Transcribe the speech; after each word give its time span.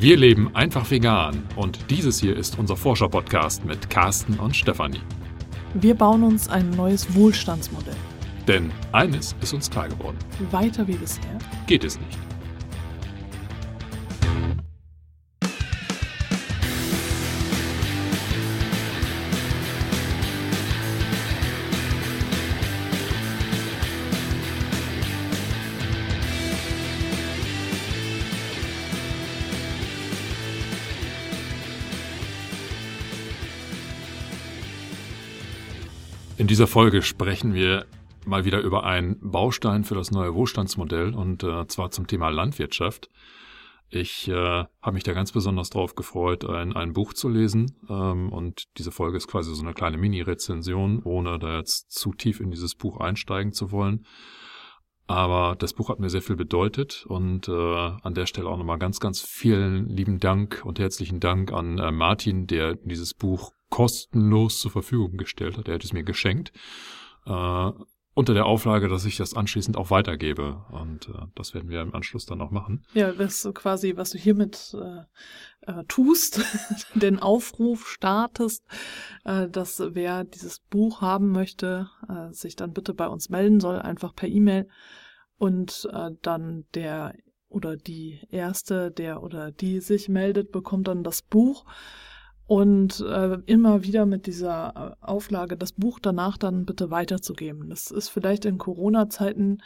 Wir 0.00 0.16
leben 0.16 0.54
einfach 0.54 0.88
vegan 0.88 1.42
und 1.56 1.90
dieses 1.90 2.20
hier 2.20 2.36
ist 2.36 2.56
unser 2.56 2.76
Forscher-Podcast 2.76 3.64
mit 3.64 3.90
Carsten 3.90 4.38
und 4.38 4.54
Stefanie. 4.54 5.00
Wir 5.74 5.96
bauen 5.96 6.22
uns 6.22 6.48
ein 6.48 6.70
neues 6.70 7.12
Wohlstandsmodell. 7.16 7.96
Denn 8.46 8.70
eines 8.92 9.34
ist 9.42 9.54
uns 9.54 9.68
klar 9.68 9.88
geworden. 9.88 10.16
Weiter 10.52 10.86
wie 10.86 10.94
bisher 10.94 11.36
geht 11.66 11.82
es 11.82 11.98
nicht. 11.98 12.16
Dieser 36.48 36.66
Folge 36.66 37.02
sprechen 37.02 37.52
wir 37.52 37.84
mal 38.24 38.44
wieder 38.44 38.60
über 38.60 38.84
einen 38.84 39.18
Baustein 39.20 39.84
für 39.84 39.94
das 39.94 40.10
neue 40.10 40.34
Wohlstandsmodell 40.34 41.14
und 41.14 41.42
äh, 41.42 41.66
zwar 41.68 41.90
zum 41.90 42.06
Thema 42.06 42.30
Landwirtschaft. 42.30 43.10
Ich 43.90 44.28
äh, 44.28 44.34
habe 44.34 44.92
mich 44.92 45.02
da 45.02 45.12
ganz 45.12 45.32
besonders 45.32 45.70
drauf 45.70 45.94
gefreut, 45.94 46.44
ein, 46.44 46.74
ein 46.74 46.92
Buch 46.92 47.12
zu 47.12 47.28
lesen. 47.28 47.76
Ähm, 47.88 48.30
und 48.32 48.64
diese 48.78 48.92
Folge 48.92 49.16
ist 49.16 49.28
quasi 49.28 49.54
so 49.54 49.62
eine 49.62 49.72
kleine 49.72 49.96
Mini-Rezension, 49.96 51.02
ohne 51.04 51.38
da 51.38 51.58
jetzt 51.58 51.90
zu 51.90 52.12
tief 52.12 52.40
in 52.40 52.50
dieses 52.50 52.74
Buch 52.74 53.00
einsteigen 53.00 53.52
zu 53.52 53.70
wollen. 53.70 54.06
Aber 55.08 55.56
das 55.56 55.72
Buch 55.72 55.88
hat 55.88 56.00
mir 56.00 56.10
sehr 56.10 56.20
viel 56.20 56.36
bedeutet 56.36 57.06
und 57.06 57.48
äh, 57.48 57.52
an 57.52 58.12
der 58.12 58.26
Stelle 58.26 58.46
auch 58.46 58.58
nochmal 58.58 58.78
ganz, 58.78 59.00
ganz 59.00 59.22
vielen 59.22 59.88
lieben 59.88 60.20
Dank 60.20 60.60
und 60.64 60.78
herzlichen 60.78 61.18
Dank 61.18 61.50
an 61.50 61.78
äh, 61.78 61.90
Martin, 61.90 62.46
der 62.46 62.74
dieses 62.74 63.14
Buch 63.14 63.52
kostenlos 63.70 64.60
zur 64.60 64.70
Verfügung 64.70 65.16
gestellt 65.16 65.56
hat. 65.56 65.66
Er 65.66 65.76
hat 65.76 65.84
es 65.84 65.94
mir 65.94 66.04
geschenkt. 66.04 66.52
Äh, 67.24 67.70
unter 68.18 68.34
der 68.34 68.46
Auflage, 68.46 68.88
dass 68.88 69.04
ich 69.04 69.16
das 69.16 69.34
anschließend 69.34 69.76
auch 69.76 69.92
weitergebe. 69.92 70.64
Und 70.72 71.08
äh, 71.08 71.26
das 71.36 71.54
werden 71.54 71.70
wir 71.70 71.80
im 71.80 71.94
Anschluss 71.94 72.26
dann 72.26 72.40
auch 72.40 72.50
machen. 72.50 72.84
Ja, 72.92 73.12
das 73.12 73.44
ist 73.44 73.54
quasi, 73.54 73.96
was 73.96 74.10
du 74.10 74.18
hiermit 74.18 74.74
äh, 74.74 75.70
äh, 75.70 75.84
tust, 75.86 76.40
den 76.96 77.20
Aufruf 77.20 77.88
startest, 77.88 78.64
äh, 79.24 79.48
dass 79.48 79.80
wer 79.80 80.24
dieses 80.24 80.58
Buch 80.58 81.00
haben 81.00 81.30
möchte, 81.30 81.90
äh, 82.08 82.32
sich 82.32 82.56
dann 82.56 82.72
bitte 82.72 82.92
bei 82.92 83.06
uns 83.06 83.28
melden 83.28 83.60
soll, 83.60 83.78
einfach 83.78 84.16
per 84.16 84.28
E-Mail. 84.28 84.66
Und 85.36 85.88
äh, 85.92 86.10
dann 86.20 86.64
der 86.74 87.14
oder 87.48 87.76
die 87.76 88.26
erste, 88.30 88.90
der 88.90 89.22
oder 89.22 89.52
die 89.52 89.78
sich 89.78 90.08
meldet, 90.08 90.50
bekommt 90.50 90.88
dann 90.88 91.04
das 91.04 91.22
Buch 91.22 91.64
und 92.48 93.00
äh, 93.00 93.36
immer 93.44 93.84
wieder 93.84 94.06
mit 94.06 94.26
dieser 94.26 94.96
äh, 95.02 95.04
Auflage, 95.04 95.58
das 95.58 95.72
Buch 95.72 95.98
danach 96.00 96.38
dann 96.38 96.64
bitte 96.64 96.90
weiterzugeben. 96.90 97.68
Das 97.68 97.90
ist 97.90 98.08
vielleicht 98.08 98.46
in 98.46 98.56
Corona-Zeiten 98.56 99.58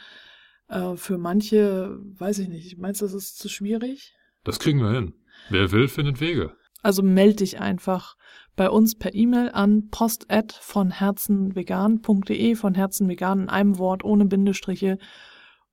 äh, 0.67 0.97
für 0.97 1.17
manche, 1.17 1.97
weiß 2.19 2.39
ich 2.39 2.49
nicht, 2.49 2.77
meinst 2.77 3.01
du, 3.01 3.05
das 3.05 3.13
ist 3.13 3.39
zu 3.39 3.47
schwierig? 3.47 4.13
Das 4.43 4.59
kriegen 4.59 4.79
wir 4.79 4.91
hin. 4.91 5.13
Wer 5.49 5.71
will, 5.71 5.87
findet 5.87 6.19
Wege. 6.19 6.57
Also 6.81 7.03
melde 7.03 7.37
dich 7.37 7.61
einfach 7.61 8.17
bei 8.57 8.69
uns 8.69 8.95
per 8.95 9.15
E-Mail 9.15 9.49
an 9.53 9.87
post 9.89 10.27
von 10.59 10.91
von 10.91 10.91
herzenvegan 10.91 11.99
in 13.43 13.49
einem 13.49 13.77
Wort, 13.77 14.03
ohne 14.03 14.25
Bindestriche 14.25 14.97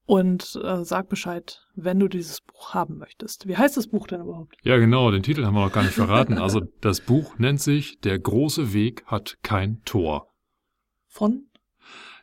und 0.06 0.58
äh, 0.62 0.84
sag 0.84 1.08
Bescheid, 1.08 1.66
wenn 1.74 2.00
du 2.00 2.08
dieses 2.08 2.40
Buch 2.40 2.74
haben 2.74 2.98
möchtest. 2.98 3.46
Wie 3.46 3.56
heißt 3.56 3.76
das 3.76 3.88
Buch 3.88 4.06
denn 4.06 4.22
überhaupt? 4.22 4.56
Ja, 4.62 4.76
genau, 4.78 5.10
den 5.10 5.22
Titel 5.22 5.44
haben 5.44 5.54
wir 5.54 5.64
noch 5.64 5.72
gar 5.72 5.82
nicht 5.84 5.94
verraten. 5.94 6.38
Also 6.38 6.60
das 6.80 7.00
Buch 7.00 7.38
nennt 7.38 7.60
sich 7.60 8.00
Der 8.00 8.18
große 8.18 8.72
Weg 8.72 9.04
hat 9.06 9.38
kein 9.42 9.82
Tor. 9.84 10.32
Von? 11.06 11.46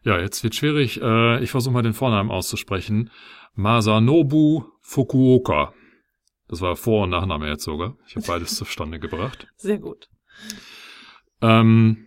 Ja, 0.03 0.19
jetzt 0.19 0.43
wird 0.43 0.55
schwierig. 0.55 1.01
Äh, 1.01 1.43
ich 1.43 1.51
versuche 1.51 1.73
mal 1.73 1.81
den 1.81 1.93
Vornamen 1.93 2.31
auszusprechen. 2.31 3.09
Masanobu 3.53 4.63
Fukuoka. 4.81 5.73
Das 6.47 6.61
war 6.61 6.75
Vor- 6.75 7.03
und 7.03 7.09
Nachname 7.09 7.49
jetzt 7.49 7.63
sogar. 7.63 7.97
Ich 8.07 8.15
habe 8.15 8.25
beides 8.27 8.55
zustande 8.55 8.99
gebracht. 8.99 9.47
Sehr 9.57 9.79
gut. 9.79 10.09
Ähm, 11.41 12.06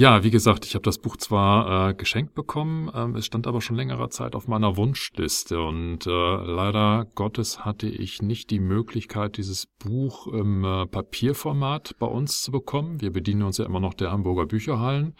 ja, 0.00 0.24
wie 0.24 0.30
gesagt, 0.30 0.64
ich 0.64 0.74
habe 0.74 0.82
das 0.82 0.96
Buch 0.96 1.18
zwar 1.18 1.90
äh, 1.90 1.94
geschenkt 1.94 2.34
bekommen, 2.34 2.90
ähm, 2.94 3.16
es 3.16 3.26
stand 3.26 3.46
aber 3.46 3.60
schon 3.60 3.76
längere 3.76 4.08
Zeit 4.08 4.34
auf 4.34 4.48
meiner 4.48 4.78
Wunschliste 4.78 5.60
und 5.60 6.06
äh, 6.06 6.10
leider 6.10 7.06
Gottes 7.14 7.66
hatte 7.66 7.86
ich 7.86 8.22
nicht 8.22 8.48
die 8.48 8.60
Möglichkeit, 8.60 9.36
dieses 9.36 9.66
Buch 9.66 10.26
im 10.26 10.64
äh, 10.64 10.86
Papierformat 10.86 11.96
bei 11.98 12.06
uns 12.06 12.40
zu 12.40 12.50
bekommen. 12.50 13.02
Wir 13.02 13.12
bedienen 13.12 13.42
uns 13.42 13.58
ja 13.58 13.66
immer 13.66 13.78
noch 13.78 13.92
der 13.92 14.10
Hamburger 14.10 14.46
Bücherhallen. 14.46 15.16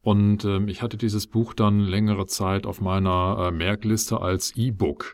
Und 0.00 0.42
ähm, 0.46 0.68
ich 0.68 0.80
hatte 0.80 0.96
dieses 0.96 1.26
Buch 1.26 1.52
dann 1.52 1.80
längere 1.80 2.24
Zeit 2.24 2.64
auf 2.64 2.80
meiner 2.80 3.48
äh, 3.48 3.50
Merkliste 3.50 4.22
als 4.22 4.56
E-Book. 4.56 5.12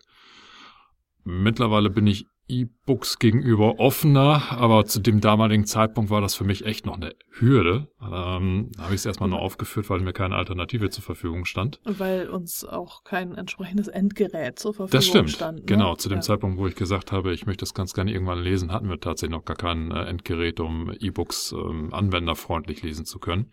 Mittlerweile 1.24 1.90
bin 1.90 2.06
ich 2.06 2.26
E-Books 2.48 3.18
gegenüber 3.18 3.78
offener, 3.78 4.42
aber 4.50 4.84
zu 4.84 5.00
dem 5.00 5.20
damaligen 5.20 5.64
Zeitpunkt 5.64 6.10
war 6.10 6.20
das 6.20 6.34
für 6.34 6.44
mich 6.44 6.66
echt 6.66 6.84
noch 6.84 6.96
eine 6.96 7.14
Hürde. 7.30 7.88
Ähm, 8.02 8.70
habe 8.78 8.90
ich 8.90 8.96
es 8.96 9.06
erstmal 9.06 9.30
nur 9.30 9.40
aufgeführt, 9.40 9.88
weil 9.88 10.00
mir 10.00 10.12
keine 10.12 10.36
Alternative 10.36 10.90
zur 10.90 11.02
Verfügung 11.02 11.46
stand. 11.46 11.80
Weil 11.84 12.28
uns 12.28 12.64
auch 12.64 13.02
kein 13.04 13.34
entsprechendes 13.34 13.88
Endgerät 13.88 14.58
zur 14.58 14.74
Verfügung 14.74 14.98
das 14.98 15.06
stimmt. 15.06 15.30
stand. 15.30 15.60
Ne? 15.60 15.64
Genau, 15.64 15.96
zu 15.96 16.08
dem 16.08 16.18
ja. 16.18 16.22
Zeitpunkt, 16.22 16.58
wo 16.58 16.66
ich 16.66 16.74
gesagt 16.74 17.12
habe, 17.12 17.32
ich 17.32 17.46
möchte 17.46 17.62
das 17.62 17.72
ganz 17.72 17.94
gerne 17.94 18.12
irgendwann 18.12 18.42
lesen, 18.42 18.72
hatten 18.72 18.90
wir 18.90 19.00
tatsächlich 19.00 19.36
noch 19.36 19.46
gar 19.46 19.56
kein 19.56 19.90
äh, 19.90 20.04
Endgerät, 20.04 20.60
um 20.60 20.92
E-Books 20.92 21.52
ähm, 21.52 21.94
anwenderfreundlich 21.94 22.82
lesen 22.82 23.06
zu 23.06 23.18
können. 23.18 23.50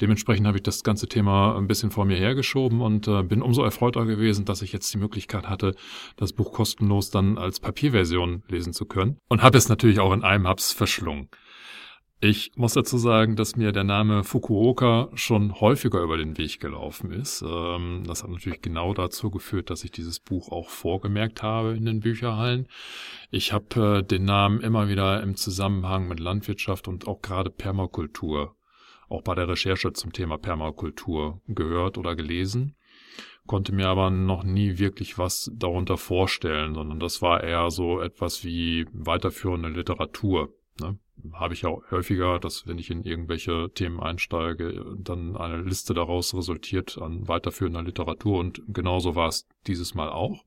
Dementsprechend 0.00 0.46
habe 0.46 0.58
ich 0.58 0.62
das 0.62 0.82
ganze 0.82 1.08
Thema 1.08 1.56
ein 1.56 1.66
bisschen 1.66 1.90
vor 1.90 2.04
mir 2.04 2.16
hergeschoben 2.16 2.80
und 2.82 3.08
äh, 3.08 3.22
bin 3.22 3.40
umso 3.40 3.62
erfreuter 3.62 4.04
gewesen, 4.04 4.44
dass 4.44 4.60
ich 4.60 4.72
jetzt 4.72 4.92
die 4.92 4.98
Möglichkeit 4.98 5.48
hatte, 5.48 5.74
das 6.16 6.34
Buch 6.34 6.52
kostenlos 6.52 7.10
dann 7.10 7.38
als 7.38 7.60
Papierversion 7.60 8.42
lesen 8.48 8.72
zu 8.72 8.84
können. 8.84 9.18
Und 9.28 9.42
habe 9.42 9.56
es 9.56 9.68
natürlich 9.68 10.00
auch 10.00 10.12
in 10.12 10.22
einem 10.22 10.48
Hubs 10.48 10.72
verschlungen. 10.72 11.30
Ich 12.20 12.52
muss 12.56 12.72
dazu 12.72 12.96
sagen, 12.96 13.36
dass 13.36 13.56
mir 13.56 13.72
der 13.72 13.84
Name 13.84 14.24
Fukuoka 14.24 15.10
schon 15.12 15.60
häufiger 15.60 16.00
über 16.00 16.16
den 16.16 16.38
Weg 16.38 16.60
gelaufen 16.60 17.10
ist. 17.10 17.44
Ähm, 17.46 18.04
das 18.06 18.22
hat 18.22 18.30
natürlich 18.30 18.62
genau 18.62 18.94
dazu 18.94 19.30
geführt, 19.30 19.68
dass 19.68 19.84
ich 19.84 19.90
dieses 19.90 20.20
Buch 20.20 20.50
auch 20.50 20.70
vorgemerkt 20.70 21.42
habe 21.42 21.76
in 21.76 21.84
den 21.84 22.00
Bücherhallen. 22.00 22.68
Ich 23.30 23.52
habe 23.52 23.98
äh, 23.98 24.02
den 24.02 24.24
Namen 24.24 24.60
immer 24.60 24.88
wieder 24.88 25.22
im 25.22 25.36
Zusammenhang 25.36 26.08
mit 26.08 26.18
Landwirtschaft 26.18 26.88
und 26.88 27.06
auch 27.06 27.20
gerade 27.20 27.50
Permakultur 27.50 28.56
auch 29.08 29.22
bei 29.22 29.34
der 29.34 29.48
Recherche 29.48 29.92
zum 29.92 30.12
Thema 30.12 30.38
Permakultur 30.38 31.40
gehört 31.46 31.98
oder 31.98 32.16
gelesen, 32.16 32.76
konnte 33.46 33.72
mir 33.72 33.88
aber 33.88 34.10
noch 34.10 34.42
nie 34.42 34.78
wirklich 34.78 35.18
was 35.18 35.50
darunter 35.54 35.96
vorstellen, 35.96 36.74
sondern 36.74 37.00
das 37.00 37.22
war 37.22 37.42
eher 37.42 37.70
so 37.70 38.00
etwas 38.00 38.44
wie 38.44 38.86
weiterführende 38.92 39.68
Literatur. 39.68 40.52
Ne? 40.80 40.98
Habe 41.32 41.54
ich 41.54 41.62
ja 41.62 41.70
häufiger, 41.90 42.38
dass 42.38 42.66
wenn 42.66 42.78
ich 42.78 42.90
in 42.90 43.04
irgendwelche 43.04 43.70
Themen 43.72 44.00
einsteige, 44.00 44.96
dann 44.98 45.36
eine 45.36 45.62
Liste 45.62 45.94
daraus 45.94 46.34
resultiert 46.34 46.98
an 47.00 47.26
weiterführender 47.28 47.82
Literatur 47.82 48.38
und 48.38 48.62
genauso 48.68 49.14
war 49.14 49.28
es 49.28 49.48
dieses 49.66 49.94
Mal 49.94 50.10
auch. 50.10 50.44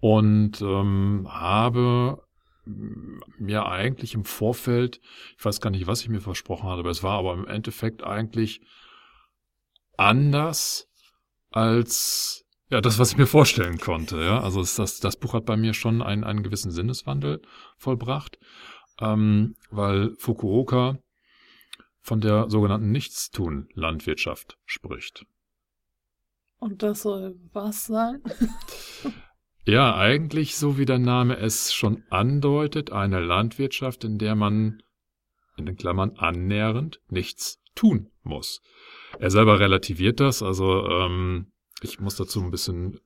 Und 0.00 0.60
ähm, 0.60 1.26
habe 1.30 2.25
mir 2.66 3.66
eigentlich 3.66 4.14
im 4.14 4.24
Vorfeld, 4.24 5.00
ich 5.38 5.44
weiß 5.44 5.60
gar 5.60 5.70
nicht, 5.70 5.86
was 5.86 6.02
ich 6.02 6.08
mir 6.08 6.20
versprochen 6.20 6.68
hatte, 6.68 6.80
aber 6.80 6.90
es 6.90 7.02
war 7.02 7.18
aber 7.18 7.34
im 7.34 7.46
Endeffekt 7.46 8.02
eigentlich 8.02 8.60
anders 9.96 10.88
als 11.50 12.44
ja, 12.68 12.80
das, 12.80 12.98
was 12.98 13.12
ich 13.12 13.16
mir 13.16 13.28
vorstellen 13.28 13.78
konnte. 13.78 14.20
Ja, 14.20 14.40
also 14.40 14.60
das, 14.60 14.98
das 14.98 15.16
Buch 15.16 15.34
hat 15.34 15.44
bei 15.44 15.56
mir 15.56 15.72
schon 15.72 16.02
einen, 16.02 16.24
einen 16.24 16.42
gewissen 16.42 16.72
Sinneswandel 16.72 17.40
vollbracht, 17.76 18.38
ähm, 19.00 19.54
weil 19.70 20.16
Fukuoka 20.18 20.98
von 22.00 22.20
der 22.20 22.50
sogenannten 22.50 22.90
Nichtstun-Landwirtschaft 22.90 24.58
spricht. 24.64 25.26
Und 26.58 26.82
das 26.82 27.02
soll 27.02 27.36
was 27.52 27.86
sein? 27.86 28.22
Ja, 29.66 29.96
eigentlich 29.96 30.56
so 30.56 30.78
wie 30.78 30.84
der 30.84 31.00
Name 31.00 31.36
es 31.38 31.74
schon 31.74 32.04
andeutet, 32.08 32.92
eine 32.92 33.18
Landwirtschaft, 33.18 34.04
in 34.04 34.16
der 34.16 34.36
man 34.36 34.80
in 35.56 35.66
den 35.66 35.76
Klammern 35.76 36.12
annähernd 36.16 37.00
nichts 37.08 37.60
tun 37.74 38.10
muss. 38.22 38.62
Er 39.18 39.30
selber 39.30 39.58
relativiert 39.58 40.20
das, 40.20 40.40
also 40.40 40.86
ähm, 40.88 41.50
ich 41.82 41.98
muss 41.98 42.14
dazu 42.14 42.42
ein 42.42 42.52
bisschen 42.52 43.00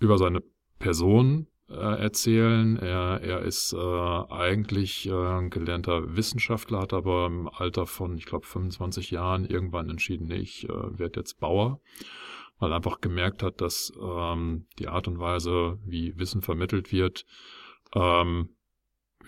über 0.00 0.18
seine 0.18 0.42
Person 0.80 1.46
äh, 1.68 1.74
erzählen. 1.74 2.76
Er, 2.78 3.20
er 3.20 3.42
ist 3.42 3.72
äh, 3.72 3.76
eigentlich 3.78 5.06
äh, 5.06 5.12
ein 5.12 5.50
gelernter 5.50 6.16
Wissenschaftler, 6.16 6.80
hat 6.80 6.94
aber 6.94 7.26
im 7.26 7.48
Alter 7.48 7.86
von, 7.86 8.18
ich 8.18 8.26
glaube, 8.26 8.44
25 8.44 9.12
Jahren 9.12 9.44
irgendwann 9.44 9.88
entschieden, 9.88 10.32
ich 10.32 10.68
äh, 10.68 10.98
werde 10.98 11.20
jetzt 11.20 11.38
Bauer 11.38 11.80
weil 12.58 12.72
er 12.72 12.76
einfach 12.76 13.00
gemerkt 13.00 13.42
hat, 13.42 13.60
dass 13.60 13.92
ähm, 14.00 14.66
die 14.78 14.88
Art 14.88 15.08
und 15.08 15.18
Weise, 15.18 15.78
wie 15.84 16.16
Wissen 16.18 16.42
vermittelt 16.42 16.92
wird, 16.92 17.26
ähm, 17.94 18.56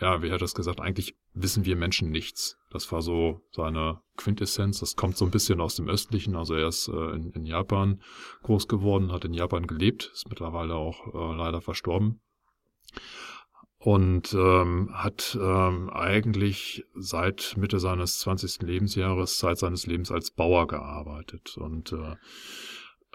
ja, 0.01 0.23
wie 0.23 0.31
hat 0.31 0.43
das 0.43 0.55
gesagt, 0.55 0.81
eigentlich 0.81 1.17
wissen 1.35 1.65
wir 1.65 1.77
Menschen 1.77 2.11
nichts. 2.11 2.59
Das 2.71 2.91
war 2.93 3.03
so 3.03 3.43
seine 3.51 4.01
Quintessenz. 4.17 4.81
Das 4.81 4.97
kommt 4.97 5.17
so 5.17 5.25
ein 5.25 5.31
bisschen 5.31 5.61
aus 5.61 5.77
dem 5.77 5.89
Östlichen. 5.89 6.37
Also 6.37 6.55
er 6.55 6.69
ist 6.69 6.89
äh, 6.89 7.11
in, 7.15 7.31
in, 7.33 7.47
Japan 7.47 8.01
groß 8.43 8.69
geworden, 8.69 9.13
hat 9.13 9.25
in 9.25 9.35
Japan 9.35 9.67
gelebt, 9.67 10.11
ist 10.13 10.29
mittlerweile 10.29 10.75
auch 10.75 11.07
äh, 11.15 11.37
leider 11.37 11.61
verstorben. 11.61 12.21
Und 13.79 14.35
ähm, 14.35 14.91
hat 14.93 15.39
ähm, 15.41 15.89
eigentlich 15.91 16.85
seit 16.95 17.55
Mitte 17.57 17.79
seines 17.79 18.19
20. 18.21 18.63
Lebensjahres, 18.63 19.39
Zeit 19.39 19.59
seines 19.59 19.87
Lebens 19.87 20.11
als 20.11 20.33
Bauer 20.33 20.67
gearbeitet. 20.67 21.57
Und 21.57 21.93
äh, 21.93 22.17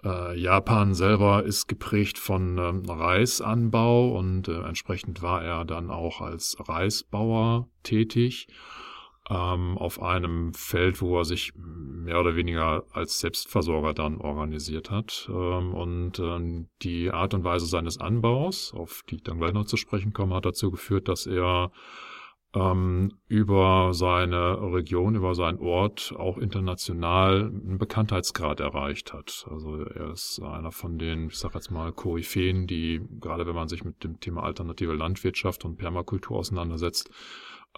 äh, 0.04 0.38
Japan 0.38 0.94
selber 0.94 1.44
ist 1.44 1.68
geprägt 1.68 2.18
von 2.18 2.58
ähm, 2.58 2.84
Reisanbau 2.88 4.18
und 4.18 4.48
äh, 4.48 4.62
entsprechend 4.62 5.22
war 5.22 5.44
er 5.44 5.66
dann 5.66 5.90
auch 5.90 6.22
als 6.22 6.58
Reisbauer 6.60 7.68
tätig 7.84 8.48
ähm, 9.30 9.78
auf 9.78 10.02
einem 10.02 10.54
Feld, 10.54 11.02
wo 11.02 11.18
er 11.18 11.26
sich 11.26 11.54
mehr 11.56 12.20
oder 12.20 12.36
weniger 12.36 12.84
als 12.92 13.20
Selbstversorger 13.20 13.94
dann 13.94 14.18
organisiert 14.18 14.92
hat. 14.92 15.30
Ähm, 15.30 15.74
und 15.74 16.20
äh, 16.20 16.66
die 16.82 17.12
Art 17.12 17.34
und 17.34 17.44
Weise 17.44 17.66
seines 17.66 17.98
Anbaus, 18.00 18.74
auf 18.74 19.04
die 19.10 19.16
ich 19.16 19.24
dann 19.24 19.40
gleich 19.40 19.54
noch 19.54 19.66
zu 19.66 19.78
sprechen 19.78 20.14
komme, 20.14 20.36
hat 20.36 20.46
dazu 20.46 20.72
geführt, 20.72 21.08
dass 21.08 21.26
er 21.26 21.72
ähm, 22.56 23.14
über 23.28 23.94
seine 23.94 24.62
Region, 24.74 25.16
über 25.16 25.34
seinen 25.34 25.60
Ort 25.60 26.14
auch 26.18 26.38
international 26.38 27.46
einen 27.46 27.78
Bekanntheitsgrad 27.78 28.60
erreicht 28.60 29.14
hat. 29.14 29.48
Also 29.50 29.82
er 29.82 30.12
ist 30.12 30.40
einer 30.42 30.72
von 30.72 31.00
den, 31.00 31.28
ich 31.28 31.38
sage 31.38 31.56
jetzt 31.56 31.72
mal, 31.72 31.92
Koryphäen, 31.92 32.68
die 32.68 33.02
gerade 33.20 33.48
wenn 33.48 33.56
man 33.56 33.68
sich 33.68 33.84
mit 33.84 34.04
dem 34.04 34.20
Thema 34.20 34.44
alternative 34.44 34.94
Landwirtschaft 34.94 35.66
und 35.66 35.78
Permakultur 35.78 36.38
auseinandersetzt, 36.38 37.10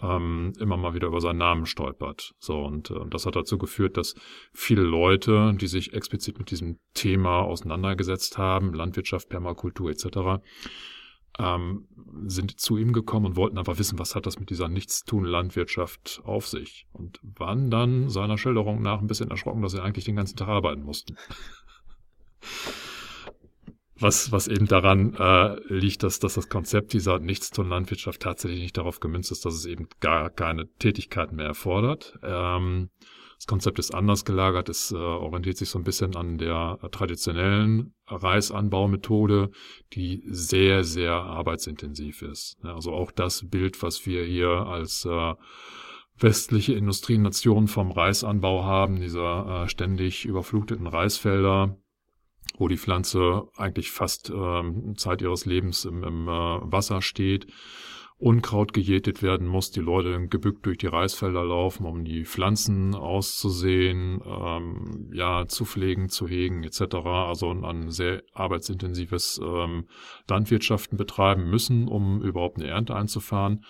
ähm, 0.02 0.52
immer 0.58 0.76
mal 0.76 0.92
wieder 0.92 1.08
über 1.08 1.22
seinen 1.22 1.38
Namen 1.38 1.64
stolpert. 1.64 2.34
So 2.38 2.60
und 2.60 2.90
äh, 2.90 3.00
das 3.08 3.24
hat 3.24 3.36
dazu 3.36 3.56
geführt, 3.56 3.96
dass 3.96 4.14
viele 4.52 4.82
Leute, 4.82 5.54
die 5.58 5.68
sich 5.68 5.94
explizit 5.94 6.38
mit 6.38 6.50
diesem 6.50 6.78
Thema 6.92 7.40
auseinandergesetzt 7.40 8.36
haben, 8.36 8.74
Landwirtschaft, 8.74 9.30
Permakultur 9.30 9.90
etc., 9.90 10.42
ähm, 11.38 11.86
sind 12.26 12.58
zu 12.60 12.76
ihm 12.76 12.92
gekommen 12.92 13.26
und 13.26 13.36
wollten 13.36 13.58
einfach 13.58 13.78
wissen, 13.78 13.98
was 13.98 14.14
hat 14.14 14.26
das 14.26 14.38
mit 14.38 14.50
dieser 14.50 14.68
Nichtstun-Landwirtschaft 14.68 16.22
auf 16.24 16.46
sich. 16.46 16.86
Und 16.92 17.20
waren 17.22 17.70
dann 17.70 18.08
seiner 18.08 18.38
Schilderung 18.38 18.82
nach 18.82 19.00
ein 19.00 19.06
bisschen 19.06 19.30
erschrocken, 19.30 19.62
dass 19.62 19.72
sie 19.72 19.82
eigentlich 19.82 20.04
den 20.04 20.16
ganzen 20.16 20.36
Tag 20.36 20.48
arbeiten 20.48 20.82
mussten. 20.82 21.16
was, 23.98 24.30
was 24.32 24.48
eben 24.48 24.66
daran 24.66 25.14
äh, 25.14 25.56
liegt, 25.72 26.02
dass, 26.02 26.18
dass 26.18 26.34
das 26.34 26.48
Konzept 26.48 26.92
dieser 26.92 27.18
Nichtstun-Landwirtschaft 27.18 28.20
tatsächlich 28.20 28.60
nicht 28.60 28.76
darauf 28.76 29.00
gemünzt 29.00 29.32
ist, 29.32 29.44
dass 29.44 29.54
es 29.54 29.66
eben 29.66 29.88
gar 30.00 30.30
keine 30.30 30.68
Tätigkeiten 30.78 31.36
mehr 31.36 31.46
erfordert. 31.46 32.18
Ähm, 32.22 32.90
das 33.36 33.46
Konzept 33.46 33.78
ist 33.78 33.94
anders 33.94 34.24
gelagert, 34.24 34.68
es 34.68 34.92
äh, 34.92 34.96
orientiert 34.96 35.58
sich 35.58 35.68
so 35.68 35.78
ein 35.78 35.84
bisschen 35.84 36.16
an 36.16 36.38
der 36.38 36.78
traditionellen 36.90 37.94
Reisanbaumethode, 38.06 39.50
die 39.92 40.22
sehr, 40.26 40.84
sehr 40.84 41.12
arbeitsintensiv 41.12 42.22
ist. 42.22 42.56
Also 42.62 42.92
auch 42.92 43.10
das 43.10 43.48
Bild, 43.48 43.82
was 43.82 44.06
wir 44.06 44.24
hier 44.24 44.48
als 44.48 45.04
äh, 45.04 45.34
westliche 46.18 46.72
Industrienation 46.72 47.68
vom 47.68 47.92
Reisanbau 47.92 48.64
haben, 48.64 49.00
dieser 49.00 49.64
äh, 49.64 49.68
ständig 49.68 50.24
überfluteten 50.24 50.86
Reisfelder, 50.86 51.76
wo 52.56 52.68
die 52.68 52.78
Pflanze 52.78 53.48
eigentlich 53.56 53.90
fast 53.90 54.30
ähm, 54.30 54.94
Zeit 54.96 55.20
ihres 55.20 55.44
Lebens 55.44 55.84
im, 55.84 56.02
im 56.04 56.26
äh, 56.26 56.30
Wasser 56.30 57.02
steht 57.02 57.46
Unkraut 58.18 58.72
gejätet 58.72 59.22
werden 59.22 59.46
muss, 59.46 59.70
die 59.70 59.80
Leute 59.80 60.26
gebückt 60.28 60.64
durch 60.64 60.78
die 60.78 60.86
Reisfelder 60.86 61.44
laufen, 61.44 61.84
um 61.84 62.02
die 62.02 62.24
Pflanzen 62.24 62.94
auszusehen, 62.94 64.22
ähm, 64.24 65.10
ja, 65.12 65.46
zu 65.48 65.66
pflegen, 65.66 66.08
zu 66.08 66.26
hegen 66.26 66.64
etc. 66.64 66.94
Also 66.94 67.50
ein 67.50 67.90
sehr 67.90 68.22
arbeitsintensives 68.32 69.38
ähm, 69.44 69.88
Landwirtschaften 70.28 70.96
betreiben 70.96 71.50
müssen, 71.50 71.88
um 71.88 72.22
überhaupt 72.22 72.56
eine 72.56 72.68
Ernte 72.68 72.96
einzufahren. 72.96 73.64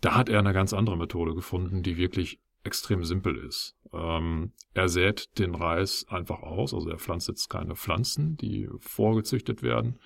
Da 0.00 0.16
hat 0.16 0.28
er 0.28 0.40
eine 0.40 0.52
ganz 0.52 0.72
andere 0.72 0.96
Methode 0.96 1.34
gefunden, 1.34 1.84
die 1.84 1.96
wirklich 1.96 2.40
extrem 2.64 3.04
simpel 3.04 3.36
ist. 3.36 3.76
Ähm, 3.92 4.52
er 4.74 4.88
sät 4.88 5.38
den 5.38 5.54
Reis 5.54 6.06
einfach 6.08 6.42
aus, 6.42 6.74
also 6.74 6.90
er 6.90 6.98
pflanzt 6.98 7.28
jetzt 7.28 7.48
keine 7.48 7.76
Pflanzen, 7.76 8.36
die 8.36 8.68
vorgezüchtet 8.80 9.62
werden, 9.62 10.00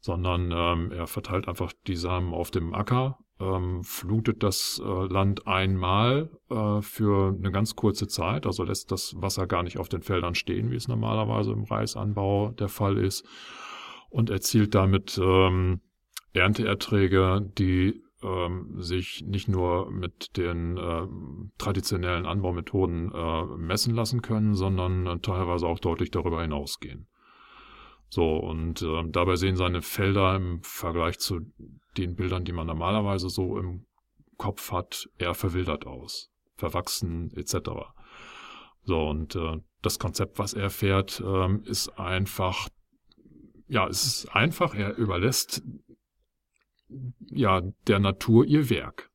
sondern 0.00 0.50
ähm, 0.52 0.92
er 0.92 1.06
verteilt 1.06 1.48
einfach 1.48 1.72
die 1.86 1.96
Samen 1.96 2.32
auf 2.34 2.50
dem 2.50 2.74
Acker, 2.74 3.18
ähm, 3.38 3.82
flutet 3.84 4.42
das 4.42 4.80
äh, 4.84 5.06
Land 5.06 5.46
einmal 5.46 6.30
äh, 6.50 6.82
für 6.82 7.34
eine 7.36 7.50
ganz 7.50 7.76
kurze 7.76 8.06
Zeit, 8.06 8.46
also 8.46 8.64
lässt 8.64 8.92
das 8.92 9.14
Wasser 9.16 9.46
gar 9.46 9.62
nicht 9.62 9.78
auf 9.78 9.88
den 9.88 10.02
Feldern 10.02 10.34
stehen, 10.34 10.70
wie 10.70 10.76
es 10.76 10.88
normalerweise 10.88 11.52
im 11.52 11.64
Reisanbau 11.64 12.50
der 12.50 12.68
Fall 12.68 12.98
ist, 12.98 13.26
und 14.10 14.30
erzielt 14.30 14.74
damit 14.74 15.18
ähm, 15.22 15.80
Ernteerträge, 16.32 17.50
die 17.58 18.02
ähm, 18.22 18.74
sich 18.76 19.24
nicht 19.26 19.48
nur 19.48 19.90
mit 19.90 20.36
den 20.36 20.76
äh, 20.76 21.06
traditionellen 21.58 22.26
Anbaumethoden 22.26 23.12
äh, 23.12 23.44
messen 23.56 23.94
lassen 23.94 24.22
können, 24.22 24.54
sondern 24.54 25.06
äh, 25.06 25.18
teilweise 25.20 25.66
auch 25.66 25.78
deutlich 25.78 26.10
darüber 26.10 26.42
hinausgehen. 26.42 27.06
So, 28.10 28.36
und 28.36 28.82
äh, 28.82 29.04
dabei 29.08 29.36
sehen 29.36 29.56
seine 29.56 29.82
Felder 29.82 30.34
im 30.34 30.62
Vergleich 30.62 31.20
zu 31.20 31.40
den 31.96 32.16
Bildern, 32.16 32.44
die 32.44 32.52
man 32.52 32.66
normalerweise 32.66 33.30
so 33.30 33.56
im 33.56 33.86
Kopf 34.36 34.72
hat, 34.72 35.08
eher 35.16 35.34
verwildert 35.34 35.86
aus, 35.86 36.30
verwachsen 36.56 37.30
etc. 37.36 37.70
So, 38.82 39.08
und 39.08 39.36
äh, 39.36 39.58
das 39.82 40.00
Konzept, 40.00 40.38
was 40.40 40.54
er 40.54 40.70
fährt, 40.70 41.22
ähm, 41.24 41.62
ist 41.64 41.88
einfach, 41.98 42.68
ja, 43.68 43.86
es 43.86 44.04
ist 44.04 44.34
einfach, 44.34 44.74
er 44.74 44.96
überlässt 44.96 45.62
ja 47.30 47.62
der 47.86 48.00
Natur 48.00 48.44
ihr 48.44 48.68
Werk. 48.70 49.09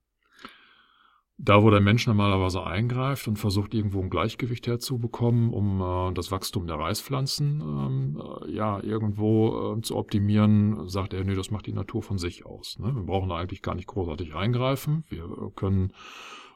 Da, 1.37 1.61
wo 1.61 1.69
der 1.69 1.81
Mensch 1.81 2.07
normalerweise 2.07 2.65
eingreift 2.65 3.27
und 3.27 3.37
versucht, 3.37 3.73
irgendwo 3.73 4.01
ein 4.01 4.09
Gleichgewicht 4.09 4.67
herzubekommen, 4.67 5.51
um 5.51 5.81
äh, 5.81 6.13
das 6.13 6.31
Wachstum 6.31 6.65
der 6.65 6.77
Reispflanzen 6.77 7.61
ähm, 7.61 8.21
äh, 8.47 8.51
ja 8.51 8.81
irgendwo 8.81 9.75
äh, 9.75 9.81
zu 9.81 9.97
optimieren, 9.97 10.87
sagt 10.87 11.13
er, 11.13 11.25
nee, 11.25 11.35
das 11.35 11.51
macht 11.51 11.65
die 11.65 11.73
Natur 11.73 12.03
von 12.03 12.17
sich 12.17 12.45
aus. 12.45 12.79
Ne? 12.79 12.95
Wir 12.95 13.03
brauchen 13.03 13.29
da 13.29 13.35
eigentlich 13.35 13.61
gar 13.61 13.75
nicht 13.75 13.87
großartig 13.87 14.33
eingreifen. 14.33 15.03
Wir 15.09 15.27
können 15.55 15.91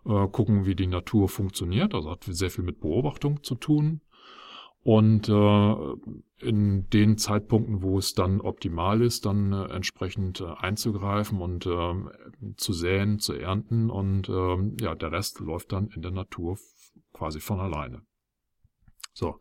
äh, 0.06 0.28
gucken, 0.30 0.66
wie 0.66 0.76
die 0.76 0.88
Natur 0.88 1.28
funktioniert. 1.28 1.94
Also 1.94 2.12
hat 2.12 2.24
sehr 2.24 2.50
viel 2.50 2.64
mit 2.64 2.80
Beobachtung 2.80 3.44
zu 3.44 3.56
tun. 3.56 4.00
Und 4.90 5.30
äh, 5.30 6.44
in 6.44 6.90
den 6.90 7.20
Zeitpunkten, 7.20 7.84
wo 7.84 8.00
es 8.00 8.16
dann 8.16 8.42
optimal 8.42 9.04
ist, 9.04 9.28
dann 9.28 9.54
äh, 9.54 9.66
entsprechend 9.66 10.42
äh, 10.42 10.46
einzugreifen 10.46 11.42
und 11.42 11.68
äh, 11.68 11.94
zu 12.58 12.74
säen, 12.74 13.20
zu 13.20 13.34
ernten 13.34 13.92
und 13.92 14.30
äh, 14.30 14.84
ja, 14.84 14.96
der 14.96 15.12
Rest 15.12 15.42
läuft 15.42 15.74
dann 15.74 15.90
in 15.90 16.02
der 16.02 16.10
Natur 16.10 16.58
quasi 17.14 17.40
von 17.40 17.60
alleine. 17.60 18.02
So. 19.14 19.40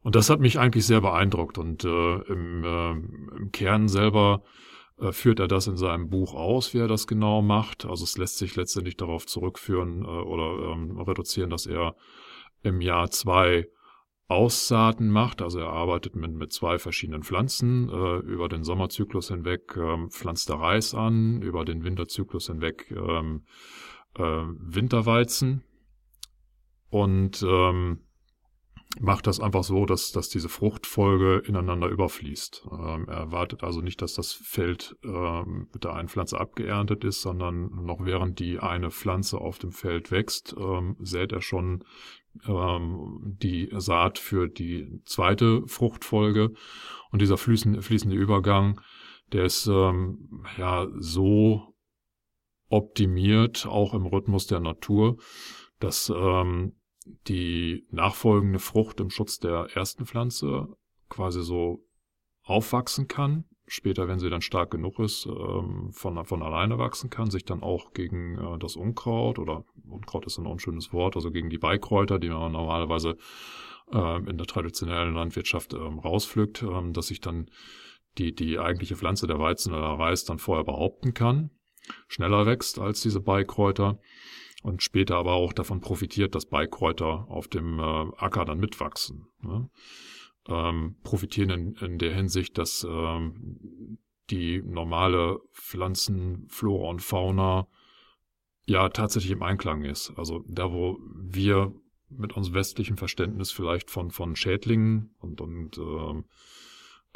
Und 0.00 0.16
das 0.16 0.30
hat 0.30 0.40
mich 0.40 0.58
eigentlich 0.58 0.86
sehr 0.86 1.02
beeindruckt 1.02 1.58
und 1.58 1.84
äh, 1.84 2.16
im, 2.22 2.64
äh, 2.64 2.90
im 3.36 3.50
Kern 3.52 3.86
selber 3.88 4.44
äh, 4.98 5.12
führt 5.12 5.40
er 5.40 5.48
das 5.48 5.66
in 5.66 5.76
seinem 5.76 6.08
Buch 6.08 6.32
aus, 6.32 6.72
wie 6.72 6.78
er 6.78 6.88
das 6.88 7.06
genau 7.06 7.42
macht. 7.42 7.84
Also 7.84 8.04
es 8.04 8.16
lässt 8.16 8.38
sich 8.38 8.56
letztendlich 8.56 8.96
darauf 8.96 9.26
zurückführen 9.26 10.04
äh, 10.04 10.06
oder 10.06 10.72
ähm, 10.72 10.98
reduzieren, 11.02 11.50
dass 11.50 11.66
er 11.66 11.96
im 12.62 12.80
Jahr 12.80 13.10
zwei 13.10 13.68
Aussaaten 14.28 15.10
macht. 15.10 15.42
Also 15.42 15.60
er 15.60 15.68
arbeitet 15.68 16.16
mit, 16.16 16.32
mit 16.32 16.52
zwei 16.52 16.78
verschiedenen 16.78 17.22
Pflanzen. 17.22 17.88
Äh, 17.88 18.18
über 18.18 18.48
den 18.48 18.64
Sommerzyklus 18.64 19.28
hinweg 19.28 19.76
ähm, 19.76 20.10
pflanzt 20.10 20.50
er 20.50 20.60
Reis 20.60 20.94
an, 20.94 21.42
über 21.42 21.64
den 21.64 21.84
Winterzyklus 21.84 22.46
hinweg 22.46 22.90
ähm, 22.90 23.44
äh, 24.16 24.22
Winterweizen 24.22 25.64
und 26.88 27.44
ähm, 27.46 28.00
macht 29.04 29.26
das 29.26 29.38
einfach 29.38 29.64
so, 29.64 29.86
dass, 29.86 30.12
dass 30.12 30.28
diese 30.28 30.48
Fruchtfolge 30.48 31.42
ineinander 31.46 31.88
überfließt. 31.88 32.66
Ähm, 32.72 33.06
er 33.08 33.16
erwartet 33.16 33.62
also 33.62 33.80
nicht, 33.80 34.02
dass 34.02 34.14
das 34.14 34.32
Feld 34.32 34.96
ähm, 35.04 35.68
mit 35.72 35.84
der 35.84 35.94
einen 35.94 36.08
Pflanze 36.08 36.40
abgeerntet 36.40 37.04
ist, 37.04 37.22
sondern 37.22 37.84
noch 37.84 38.04
während 38.04 38.38
die 38.38 38.58
eine 38.58 38.90
Pflanze 38.90 39.38
auf 39.38 39.58
dem 39.58 39.72
Feld 39.72 40.10
wächst, 40.10 40.54
ähm, 40.58 40.96
sät 41.00 41.32
er 41.32 41.42
schon 41.42 41.84
ähm, 42.46 43.20
die 43.24 43.68
Saat 43.76 44.18
für 44.18 44.48
die 44.48 45.00
zweite 45.04 45.66
Fruchtfolge. 45.66 46.52
Und 47.10 47.22
dieser 47.22 47.36
fließende, 47.36 47.82
fließende 47.82 48.16
Übergang, 48.16 48.80
der 49.32 49.44
ist 49.44 49.66
ähm, 49.66 50.44
ja 50.56 50.88
so 50.98 51.74
optimiert, 52.68 53.66
auch 53.66 53.94
im 53.94 54.06
Rhythmus 54.06 54.46
der 54.46 54.60
Natur, 54.60 55.18
dass 55.78 56.12
ähm, 56.14 56.74
die 57.04 57.86
nachfolgende 57.90 58.58
Frucht 58.58 59.00
im 59.00 59.10
Schutz 59.10 59.38
der 59.38 59.68
ersten 59.74 60.06
Pflanze 60.06 60.68
quasi 61.08 61.42
so 61.42 61.84
aufwachsen 62.42 63.08
kann, 63.08 63.44
später, 63.66 64.08
wenn 64.08 64.18
sie 64.18 64.30
dann 64.30 64.42
stark 64.42 64.70
genug 64.70 64.98
ist, 64.98 65.26
ähm, 65.26 65.90
von, 65.92 66.24
von 66.24 66.42
alleine 66.42 66.78
wachsen 66.78 67.10
kann, 67.10 67.30
sich 67.30 67.44
dann 67.44 67.62
auch 67.62 67.92
gegen 67.92 68.38
äh, 68.38 68.58
das 68.58 68.76
Unkraut 68.76 69.38
oder 69.38 69.64
Unkraut 69.88 70.26
ist 70.26 70.38
ein 70.38 70.46
unschönes 70.46 70.92
Wort, 70.92 71.16
also 71.16 71.30
gegen 71.30 71.50
die 71.50 71.58
Beikräuter, 71.58 72.18
die 72.18 72.28
man 72.28 72.52
normalerweise 72.52 73.16
äh, 73.92 74.16
in 74.28 74.36
der 74.36 74.46
traditionellen 74.46 75.14
Landwirtschaft 75.14 75.74
ähm, 75.74 75.98
rauspflückt, 75.98 76.62
ähm, 76.62 76.92
dass 76.92 77.08
sich 77.08 77.20
dann 77.20 77.50
die, 78.18 78.34
die 78.34 78.58
eigentliche 78.58 78.96
Pflanze 78.96 79.26
der 79.26 79.38
Weizen 79.38 79.72
oder 79.72 79.98
Reis 79.98 80.24
dann 80.24 80.38
vorher 80.38 80.64
behaupten 80.64 81.14
kann, 81.14 81.50
schneller 82.06 82.46
wächst 82.46 82.78
als 82.78 83.00
diese 83.02 83.20
Beikräuter 83.20 83.98
und 84.64 84.82
später 84.82 85.16
aber 85.16 85.34
auch 85.34 85.52
davon 85.52 85.82
profitiert, 85.82 86.34
dass 86.34 86.46
Beikräuter 86.46 87.28
auf 87.28 87.48
dem 87.48 87.78
äh, 87.78 87.82
Acker 88.16 88.46
dann 88.46 88.58
mitwachsen. 88.58 89.26
Ne? 89.42 89.68
Ähm, 90.48 90.96
profitieren 91.02 91.50
in, 91.50 91.74
in 91.74 91.98
der 91.98 92.14
Hinsicht, 92.14 92.56
dass 92.56 92.82
ähm, 92.88 93.98
die 94.30 94.62
normale 94.62 95.38
Pflanzenflora 95.52 96.88
und 96.88 97.02
Fauna 97.02 97.66
ja 98.64 98.88
tatsächlich 98.88 99.32
im 99.32 99.42
Einklang 99.42 99.84
ist. 99.84 100.14
Also 100.16 100.42
da, 100.48 100.72
wo 100.72 100.98
wir 101.14 101.74
mit 102.08 102.34
unserem 102.34 102.54
westlichen 102.54 102.96
Verständnis 102.96 103.50
vielleicht 103.50 103.90
von, 103.90 104.10
von 104.10 104.34
Schädlingen 104.34 105.14
und, 105.18 105.42
und 105.42 105.76
ähm, 105.76 106.24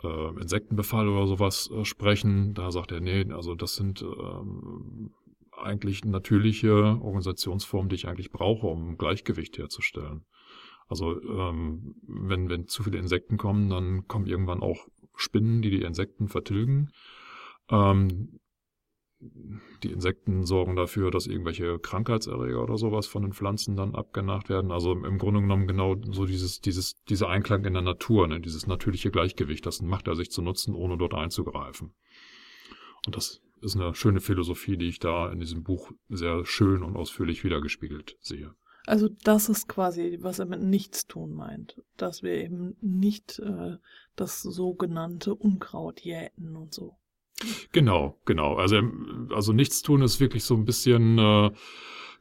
äh, 0.03 0.39
Insektenbefall 0.39 1.09
oder 1.09 1.27
sowas 1.27 1.71
äh, 1.71 1.87
sprechen, 1.87 2.53
da 2.53 2.71
sagt 2.71 2.93
er, 2.93 3.01
nee, 3.01 3.25
also 3.33 3.55
das 3.55 3.75
sind 3.75 4.03
ähm, 4.03 5.15
eigentlich 5.63 6.05
natürliche 6.05 6.73
Organisationsformen, 6.75 7.89
die 7.89 7.97
ich 7.97 8.09
eigentlich 8.09 8.31
brauche, 8.31 8.67
um 8.67 8.97
Gleichgewicht 8.97 9.59
herzustellen. 9.59 10.25
Also 10.89 11.21
ähm, 11.23 11.97
wenn, 12.07 12.49
wenn 12.49 12.67
zu 12.67 12.83
viele 12.83 12.99
Insekten 12.99 13.37
kommen, 13.37 13.69
dann 13.69 14.09
kommen 14.09 14.27
irgendwann 14.27 14.63
auch 14.63 14.89
Spinnen, 15.15 15.63
die 15.63 15.71
die 15.71 15.83
Insekten 15.83 16.29
vertilgen. 16.29 16.91
Ähm, 17.71 18.41
die 19.83 19.91
Insekten 19.91 20.45
sorgen 20.45 20.77
dafür, 20.77 21.11
dass 21.11 21.27
irgendwelche 21.27 21.79
Krankheitserreger 21.81 22.63
oder 22.63 22.79
sowas 22.79 23.09
von 23.09 23.23
den 23.23 23.33
Pflanzen 23.33 23.77
dann 23.77 23.97
abgenagt 23.97 24.49
werden. 24.49 24.71
Also 24.71 24.93
im 24.93 25.19
Grunde 25.19 25.41
genommen 25.41 25.67
genau 25.67 25.97
so 26.13 26.25
dieses, 26.25 26.61
dieses, 26.61 27.03
dieser 27.05 27.29
Einklang 27.29 27.65
in 27.65 27.73
der 27.73 27.83
Natur, 27.83 28.29
ne? 28.29 28.41
dieses 28.41 28.69
natürliche 28.69 29.11
Gleichgewicht, 29.11 29.67
das 29.67 29.83
macht 29.83 30.07
er 30.07 30.15
sich 30.15 30.31
zu 30.31 30.41
nutzen, 30.41 30.75
ohne 30.75 30.97
dort 30.97 31.15
einzugreifen. 31.15 31.95
Und 33.07 33.17
das 33.17 33.43
ist 33.63 33.77
eine 33.77 33.95
schöne 33.95 34.21
Philosophie, 34.21 34.77
die 34.77 34.89
ich 34.89 34.99
da 34.99 35.31
in 35.31 35.41
diesem 35.41 35.63
Buch 35.63 35.93
sehr 36.09 36.45
schön 36.45 36.83
und 36.83 36.97
ausführlich 36.97 37.45
wiedergespiegelt 37.45 38.17
sehe. 38.21 38.55
Also 38.87 39.09
das 39.23 39.49
ist 39.51 39.69
quasi, 39.69 40.19
was 40.23 40.39
er 40.39 40.47
mit 40.47 40.63
Nichtstun 40.63 41.35
meint, 41.35 41.83
dass 41.99 42.23
wir 42.23 42.33
eben 42.33 42.77
nicht 42.81 43.39
äh, 43.39 43.77
das 44.17 44.41
sogenannte 44.41 45.35
Unkraut 45.35 46.01
jäten 46.01 46.57
und 46.57 46.73
so. 46.73 46.97
Genau, 47.73 48.19
genau. 48.25 48.55
Also, 48.55 48.81
also 49.31 49.53
Nichtstun 49.53 50.03
ist 50.03 50.21
wirklich 50.21 50.45
so 50.45 50.55
ein 50.55 50.65
bisschen 50.65 51.19
äh, 51.19 51.51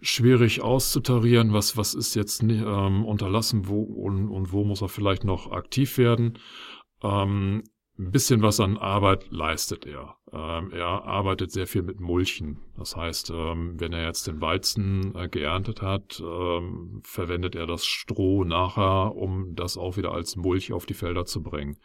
schwierig 0.02 0.62
auszutarieren, 0.62 1.54
was, 1.54 1.78
was 1.78 1.94
ist 1.94 2.16
jetzt 2.16 2.44
ähm, 2.44 3.06
unterlassen 3.06 3.68
wo, 3.68 3.82
und, 3.82 4.30
und 4.30 4.52
wo 4.52 4.64
muss 4.64 4.82
er 4.82 4.90
vielleicht 4.90 5.24
noch 5.24 5.52
aktiv 5.52 5.98
werden. 5.98 6.38
Ähm, 7.02 7.64
ein 7.98 8.12
bisschen 8.12 8.42
was 8.42 8.60
an 8.60 8.78
Arbeit 8.78 9.32
leistet 9.32 9.86
er. 9.86 10.18
Ähm, 10.34 10.72
er 10.74 11.06
arbeitet 11.06 11.52
sehr 11.52 11.68
viel 11.68 11.84
mit 11.84 12.02
Mulchen. 12.02 12.60
Das 12.76 12.96
heißt, 12.98 13.30
ähm, 13.30 13.80
wenn 13.80 13.94
er 13.94 14.06
jetzt 14.06 14.28
den 14.28 14.42
Weizen 14.42 15.16
äh, 15.16 15.30
geerntet 15.30 15.82
hat, 15.82 16.22
ähm, 16.22 17.02
verwendet 17.04 17.56
er 17.56 17.66
das 17.66 17.86
Stroh 17.86 18.44
nachher, 18.44 19.16
um 19.16 19.56
das 19.56 19.78
auch 19.78 19.96
wieder 19.96 20.12
als 20.12 20.36
Mulch 20.36 20.74
auf 20.74 20.86
die 20.86 20.94
Felder 20.94 21.26
zu 21.26 21.42
bringen. 21.42 21.78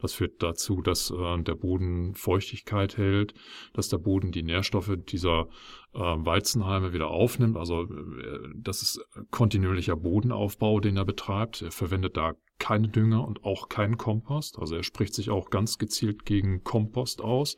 Das 0.00 0.14
führt 0.14 0.42
dazu, 0.42 0.80
dass 0.80 1.10
äh, 1.10 1.42
der 1.42 1.54
Boden 1.54 2.14
Feuchtigkeit 2.14 2.96
hält, 2.96 3.34
dass 3.74 3.88
der 3.88 3.98
Boden 3.98 4.32
die 4.32 4.42
Nährstoffe 4.42 4.96
dieser 4.96 5.48
äh, 5.94 5.98
Weizenhalme 5.98 6.92
wieder 6.92 7.08
aufnimmt. 7.08 7.56
Also 7.56 7.82
äh, 7.82 8.38
das 8.56 8.82
ist 8.82 9.06
kontinuierlicher 9.30 9.96
Bodenaufbau, 9.96 10.80
den 10.80 10.96
er 10.96 11.04
betreibt. 11.04 11.62
Er 11.62 11.70
verwendet 11.70 12.16
da 12.16 12.34
keine 12.58 12.88
Dünger 12.88 13.26
und 13.26 13.44
auch 13.44 13.68
keinen 13.68 13.96
Kompost. 13.96 14.58
Also 14.58 14.76
er 14.76 14.84
spricht 14.84 15.14
sich 15.14 15.30
auch 15.30 15.50
ganz 15.50 15.78
gezielt 15.78 16.24
gegen 16.24 16.62
Kompost 16.62 17.20
aus, 17.20 17.56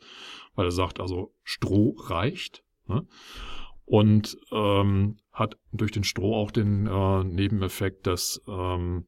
weil 0.55 0.67
er 0.67 0.71
sagt, 0.71 0.99
also 0.99 1.33
Stroh 1.43 1.95
reicht. 1.97 2.63
Ne? 2.87 3.07
Und 3.85 4.37
ähm, 4.51 5.17
hat 5.31 5.57
durch 5.71 5.91
den 5.91 6.03
Stroh 6.03 6.35
auch 6.35 6.51
den 6.51 6.87
äh, 6.87 7.23
Nebeneffekt, 7.23 8.07
dass 8.07 8.41
ähm, 8.47 9.05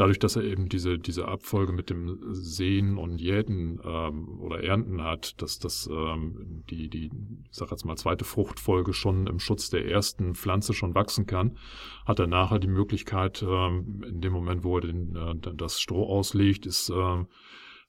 dadurch, 0.00 0.18
dass 0.18 0.36
er 0.36 0.44
eben 0.44 0.68
diese, 0.68 0.98
diese 0.98 1.28
Abfolge 1.28 1.72
mit 1.72 1.90
dem 1.90 2.18
Sehen 2.32 2.96
und 2.96 3.20
Jäten 3.20 3.80
ähm, 3.84 4.40
oder 4.40 4.64
Ernten 4.64 5.02
hat, 5.02 5.40
dass 5.42 5.58
das 5.58 5.88
ähm, 5.92 6.64
die, 6.70 6.88
die, 6.88 7.10
ich 7.50 7.56
sag 7.56 7.70
jetzt 7.70 7.84
mal, 7.84 7.96
zweite 7.96 8.24
Fruchtfolge 8.24 8.94
schon 8.94 9.26
im 9.26 9.38
Schutz 9.38 9.68
der 9.68 9.86
ersten 9.86 10.34
Pflanze 10.34 10.72
schon 10.72 10.94
wachsen 10.94 11.26
kann, 11.26 11.58
hat 12.06 12.18
er 12.18 12.26
nachher 12.26 12.58
die 12.58 12.68
Möglichkeit, 12.68 13.42
ähm, 13.46 14.02
in 14.08 14.20
dem 14.22 14.32
Moment, 14.32 14.64
wo 14.64 14.78
er 14.78 14.82
den, 14.82 15.16
äh, 15.16 15.54
das 15.54 15.80
Stroh 15.80 16.06
auslegt, 16.06 16.64
ist, 16.64 16.88
äh, 16.88 17.24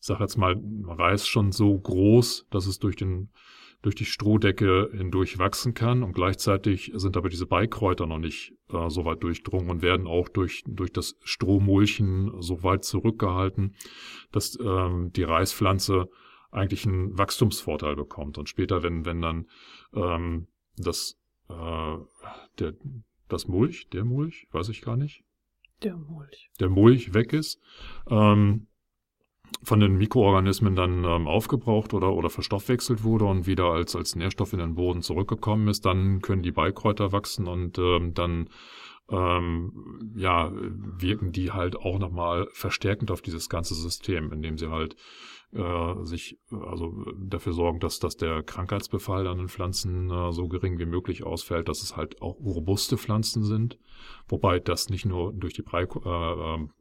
ich 0.02 0.08
sag 0.08 0.20
jetzt 0.20 0.38
mal, 0.38 0.60
Reis 0.88 1.28
schon 1.28 1.52
so 1.52 1.78
groß, 1.78 2.48
dass 2.50 2.66
es 2.66 2.80
durch 2.80 2.96
den 2.96 3.30
durch 3.84 3.96
die 3.96 4.06
Strohdecke 4.06 4.92
hindurch 4.94 5.40
wachsen 5.40 5.74
kann 5.74 6.04
und 6.04 6.14
gleichzeitig 6.14 6.92
sind 6.94 7.18
aber 7.18 7.30
diese 7.30 7.48
Beikräuter 7.48 8.06
noch 8.06 8.20
nicht 8.20 8.54
äh, 8.70 8.90
so 8.90 9.06
weit 9.06 9.24
durchdrungen 9.24 9.72
und 9.72 9.82
werden 9.82 10.06
auch 10.06 10.30
durch, 10.30 10.64
durch 10.68 10.94
das 10.94 11.16
Strohmulchen 11.24 12.32
so 12.42 12.62
weit 12.62 12.84
zurückgehalten, 12.84 13.76
dass 14.32 14.58
ähm, 14.64 15.12
die 15.14 15.24
Reispflanze 15.24 16.10
eigentlich 16.52 16.86
einen 16.86 17.18
Wachstumsvorteil 17.18 17.96
bekommt. 17.96 18.38
Und 18.38 18.50
später, 18.50 18.84
wenn, 18.84 19.06
wenn 19.06 19.22
dann 19.22 19.48
ähm, 19.94 20.48
das, 20.78 21.18
äh, 21.50 21.98
der, 22.60 22.74
das 23.30 23.48
Mulch, 23.48 23.90
der 23.90 24.06
Mulch, 24.06 24.48
weiß 24.52 24.70
ich 24.70 24.82
gar 24.82 24.96
nicht. 24.98 25.24
Der 25.82 25.98
Mulch. 25.98 26.52
Der 26.60 26.70
Mulch 26.70 27.16
weg 27.16 27.34
ist, 27.34 27.60
ähm, 28.08 28.68
von 29.64 29.80
den 29.80 29.98
Mikroorganismen 29.98 30.76
dann 30.76 31.04
ähm, 31.04 31.28
aufgebraucht 31.28 31.94
oder, 31.94 32.14
oder 32.14 32.30
verstoffwechselt 32.30 33.04
wurde 33.04 33.26
und 33.26 33.46
wieder 33.46 33.66
als, 33.66 33.96
als 33.96 34.16
Nährstoff 34.16 34.54
in 34.54 34.60
den 34.60 34.76
Boden 34.76 35.02
zurückgekommen 35.02 35.68
ist, 35.68 35.86
dann 35.86 36.22
können 36.22 36.42
die 36.42 36.52
Beikräuter 36.52 37.12
wachsen 37.12 37.48
und 37.48 37.78
ähm, 37.78 38.14
dann 38.14 38.50
ähm, 39.10 40.14
ja, 40.16 40.52
wirken 40.54 41.32
die 41.32 41.52
halt 41.52 41.76
auch 41.76 42.00
nochmal 42.00 42.48
verstärkend 42.54 43.12
auf 43.12 43.22
dieses 43.22 43.50
ganze 43.50 43.76
System, 43.76 44.32
indem 44.32 44.58
sie 44.58 44.70
halt 44.70 44.96
äh, 45.54 46.06
sich 46.06 46.40
also 46.50 47.06
dafür 47.20 47.54
sorgen, 47.54 47.80
dass, 47.80 48.00
dass 48.00 48.16
der 48.16 48.42
Krankheitsbefall 48.42 49.28
an 49.28 49.38
den 49.38 49.50
Pflanzen 49.50 50.10
äh, 50.10 50.32
so 50.32 50.48
gering 50.48 50.80
wie 50.80 50.86
möglich 50.86 51.24
ausfällt, 51.24 51.68
dass 51.68 51.84
es 51.84 51.98
halt 51.98 52.22
auch 52.22 52.40
robuste 52.40 52.98
Pflanzen 52.98 53.44
sind, 53.44 53.78
wobei 54.30 54.60
das 54.60 54.90
nicht 54.90 55.06
nur 55.06 55.34
durch 55.34 55.54
die 55.54 55.62
Brei, 55.62 55.84
äh, 55.84 56.56
ähm, 56.56 56.72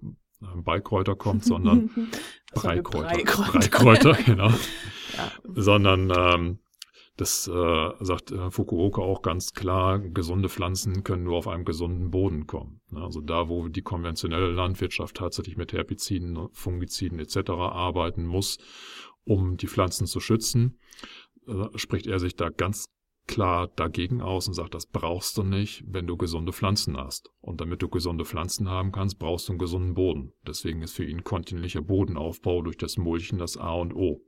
Beikräuter 0.40 1.16
kommt, 1.16 1.44
sondern 1.44 1.90
Breikräuter. 2.54 3.08
Breikräuter, 3.08 3.52
Breikräuter 3.52 4.12
genau. 4.24 4.48
Ja. 4.48 5.32
Sondern 5.44 6.12
ähm, 6.16 6.58
das 7.16 7.46
äh, 7.48 7.90
sagt 8.00 8.32
äh, 8.32 8.50
Fukuoka 8.50 9.02
auch 9.02 9.20
ganz 9.20 9.52
klar, 9.52 9.98
gesunde 9.98 10.48
Pflanzen 10.48 11.04
können 11.04 11.24
nur 11.24 11.36
auf 11.36 11.48
einem 11.48 11.66
gesunden 11.66 12.10
Boden 12.10 12.46
kommen. 12.46 12.80
Ne? 12.90 13.02
Also 13.02 13.20
da, 13.20 13.48
wo 13.48 13.68
die 13.68 13.82
konventionelle 13.82 14.50
Landwirtschaft 14.50 15.16
tatsächlich 15.16 15.58
mit 15.58 15.74
Herbiziden, 15.74 16.48
Fungiziden 16.52 17.18
etc. 17.18 17.50
arbeiten 17.50 18.24
muss, 18.24 18.56
um 19.24 19.58
die 19.58 19.68
Pflanzen 19.68 20.06
zu 20.06 20.20
schützen, 20.20 20.78
äh, 21.46 21.66
spricht 21.76 22.06
er 22.06 22.18
sich 22.18 22.36
da 22.36 22.48
ganz 22.48 22.86
klar 23.26 23.68
dagegen 23.68 24.20
aus 24.20 24.48
und 24.48 24.54
sagt, 24.54 24.74
das 24.74 24.86
brauchst 24.86 25.36
du 25.36 25.42
nicht, 25.42 25.84
wenn 25.86 26.06
du 26.06 26.16
gesunde 26.16 26.52
Pflanzen 26.52 26.96
hast. 26.96 27.30
Und 27.40 27.60
damit 27.60 27.82
du 27.82 27.88
gesunde 27.88 28.24
Pflanzen 28.24 28.68
haben 28.68 28.92
kannst, 28.92 29.18
brauchst 29.18 29.48
du 29.48 29.52
einen 29.52 29.58
gesunden 29.58 29.94
Boden. 29.94 30.32
Deswegen 30.46 30.82
ist 30.82 30.94
für 30.94 31.04
ihn 31.04 31.24
kontinuierlicher 31.24 31.82
Bodenaufbau 31.82 32.62
durch 32.62 32.76
das 32.76 32.96
Mulchen 32.96 33.38
das 33.38 33.56
A 33.56 33.74
und 33.74 33.94
O. 33.94 34.20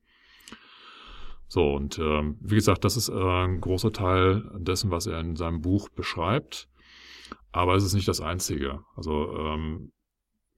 So, 1.49 1.75
und 1.75 1.99
ähm, 1.99 2.38
wie 2.40 2.54
gesagt, 2.54 2.84
das 2.84 2.96
ist 2.96 3.11
äh, 3.11 3.12
ein 3.12 3.61
großer 3.61 3.92
Teil 3.92 4.50
dessen, 4.56 4.90
was 4.90 5.06
er 5.06 5.20
in 5.20 5.37
seinem 5.37 5.61
Buch 5.61 5.88
beschreibt. 5.90 6.68
Aber 7.50 7.75
es 7.75 7.84
ist 7.84 7.94
nicht 7.94 8.08
das 8.08 8.20
Einzige. 8.20 8.84
Also 8.96 9.37
ähm, 9.37 9.92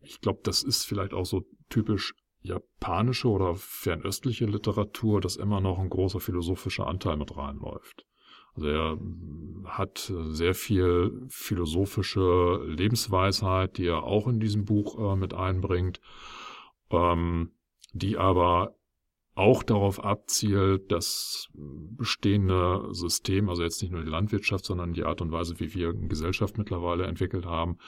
ich 0.02 0.20
glaube, 0.20 0.40
das 0.44 0.62
ist 0.62 0.84
vielleicht 0.84 1.12
auch 1.12 1.26
so 1.26 1.42
typisch 1.68 2.14
japanische 2.42 3.28
oder 3.28 3.54
fernöstliche 3.56 4.44
Literatur, 4.44 5.20
dass 5.20 5.36
immer 5.36 5.60
noch 5.60 5.78
ein 5.78 5.88
großer 5.88 6.20
philosophischer 6.20 6.86
Anteil 6.86 7.16
mit 7.16 7.36
reinläuft. 7.36 8.04
Also 8.56 8.68
er 8.68 8.99
hat 9.64 10.12
sehr 10.28 10.54
viel 10.54 11.26
philosophische 11.28 12.64
Lebensweisheit, 12.66 13.78
die 13.78 13.87
er 13.87 14.04
auch 14.04 14.28
in 14.28 14.40
diesem 14.40 14.64
Buch 14.64 14.99
äh, 14.99 15.16
mit 15.16 15.34
einbringt, 15.34 16.00
ähm, 16.90 17.50
die 17.92 18.16
aber 18.16 18.76
auch 19.37 19.64
darauf 19.64 20.02
abzielt, 20.04 20.92
das 20.92 21.49
bestehende 21.54 22.87
System, 22.92 23.49
also 23.49 23.64
jetzt 23.64 23.82
nicht 23.82 23.90
nur 23.90 24.04
die 24.04 24.11
Landwirtschaft, 24.11 24.64
sondern 24.64 24.92
die 24.92 25.02
Art 25.02 25.20
und 25.20 25.32
Weise, 25.32 25.58
wie 25.58 25.75
wir 25.75 25.92
Gesellschaft 25.92 26.56
mittlerweile 26.56 27.06
entwickelt 27.06 27.44
haben, 27.44 27.78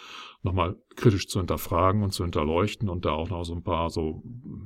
nochmal 0.42 0.76
kritisch 0.96 1.28
zu 1.28 1.38
hinterfragen 1.38 2.02
und 2.02 2.12
zu 2.12 2.24
hinterleuchten 2.24 2.88
und 2.88 3.04
da 3.04 3.12
auch 3.12 3.30
noch 3.30 3.44
so 3.44 3.54
ein 3.54 3.62
paar 3.62 3.90
so, 3.90 4.24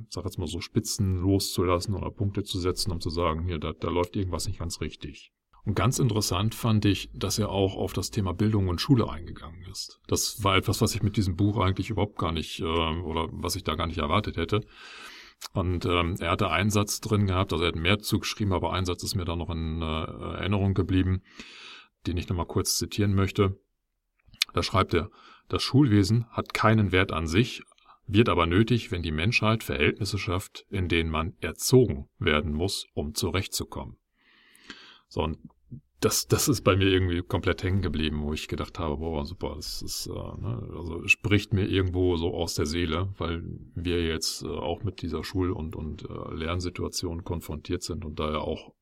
sag 0.09 0.25
jetzt 0.25 0.39
mal 0.39 0.47
so 0.47 0.59
Spitzen 0.59 1.21
loszulassen 1.21 1.93
oder 1.93 2.09
Punkte 2.09 2.41
zu 2.43 2.59
setzen, 2.59 2.91
um 2.91 2.99
zu 2.99 3.11
sagen, 3.11 3.45
hier, 3.45 3.59
da, 3.59 3.73
da 3.73 3.89
läuft 3.89 4.15
irgendwas 4.15 4.47
nicht 4.47 4.57
ganz 4.57 4.81
richtig. 4.81 5.31
Und 5.63 5.75
ganz 5.75 5.99
interessant 5.99 6.55
fand 6.55 6.85
ich, 6.85 7.09
dass 7.13 7.37
er 7.37 7.49
auch 7.49 7.75
auf 7.75 7.93
das 7.93 8.09
Thema 8.09 8.33
Bildung 8.33 8.67
und 8.67 8.81
Schule 8.81 9.09
eingegangen 9.09 9.63
ist. 9.71 9.99
Das 10.07 10.43
war 10.43 10.57
etwas, 10.57 10.81
was 10.81 10.95
ich 10.95 11.03
mit 11.03 11.17
diesem 11.17 11.35
Buch 11.35 11.57
eigentlich 11.57 11.91
überhaupt 11.91 12.17
gar 12.17 12.31
nicht 12.31 12.61
äh, 12.61 12.63
oder 12.63 13.29
was 13.31 13.55
ich 13.55 13.63
da 13.63 13.75
gar 13.75 13.87
nicht 13.87 13.99
erwartet 13.99 14.37
hätte. 14.37 14.65
Und 15.53 15.85
ähm, 15.85 16.15
er 16.19 16.31
hatte 16.31 16.49
einen 16.49 16.69
Satz 16.69 16.99
drin 17.01 17.27
gehabt, 17.27 17.51
also 17.51 17.63
er 17.63 17.69
hat 17.69 17.75
mehr 17.75 17.99
zugeschrieben, 17.99 18.53
aber 18.53 18.73
ein 18.73 18.85
Satz 18.85 19.03
ist 19.03 19.15
mir 19.15 19.25
da 19.25 19.35
noch 19.35 19.49
in 19.49 19.81
äh, 19.81 19.85
Erinnerung 19.85 20.73
geblieben, 20.73 21.23
den 22.07 22.17
ich 22.17 22.29
nochmal 22.29 22.45
kurz 22.45 22.77
zitieren 22.77 23.13
möchte. 23.13 23.59
Da 24.53 24.63
schreibt 24.63 24.93
er, 24.93 25.09
das 25.47 25.63
Schulwesen 25.63 26.27
hat 26.29 26.53
keinen 26.53 26.91
Wert 26.91 27.11
an 27.11 27.27
sich, 27.27 27.63
wird 28.07 28.29
aber 28.29 28.45
nötig, 28.45 28.91
wenn 28.91 29.03
die 29.03 29.11
Menschheit 29.11 29.63
Verhältnisse 29.63 30.17
schafft, 30.17 30.65
in 30.69 30.87
denen 30.87 31.09
man 31.09 31.35
erzogen 31.39 32.09
werden 32.19 32.53
muss, 32.53 32.87
um 32.93 33.15
zurechtzukommen. 33.15 33.97
So, 35.11 35.23
und 35.23 35.37
das, 35.99 36.25
das 36.25 36.47
ist 36.47 36.61
bei 36.61 36.77
mir 36.77 36.87
irgendwie 36.87 37.21
komplett 37.21 37.63
hängen 37.63 37.81
geblieben, 37.81 38.23
wo 38.23 38.31
ich 38.31 38.47
gedacht 38.47 38.79
habe, 38.79 38.95
boah, 38.95 39.25
super, 39.25 39.55
das 39.57 39.81
ist, 39.81 40.07
äh, 40.07 40.11
ne, 40.11 40.69
also 40.73 41.05
spricht 41.09 41.51
mir 41.51 41.67
irgendwo 41.67 42.15
so 42.15 42.33
aus 42.33 42.55
der 42.55 42.65
Seele, 42.65 43.13
weil 43.17 43.43
wir 43.75 44.05
jetzt 44.05 44.43
äh, 44.43 44.47
auch 44.47 44.83
mit 44.83 45.01
dieser 45.01 45.25
Schul- 45.25 45.51
und, 45.51 45.75
und 45.75 46.09
äh, 46.09 46.33
Lernsituation 46.33 47.25
konfrontiert 47.25 47.83
sind 47.83 48.05
und 48.05 48.21
daher 48.21 48.39
auch 48.39 48.73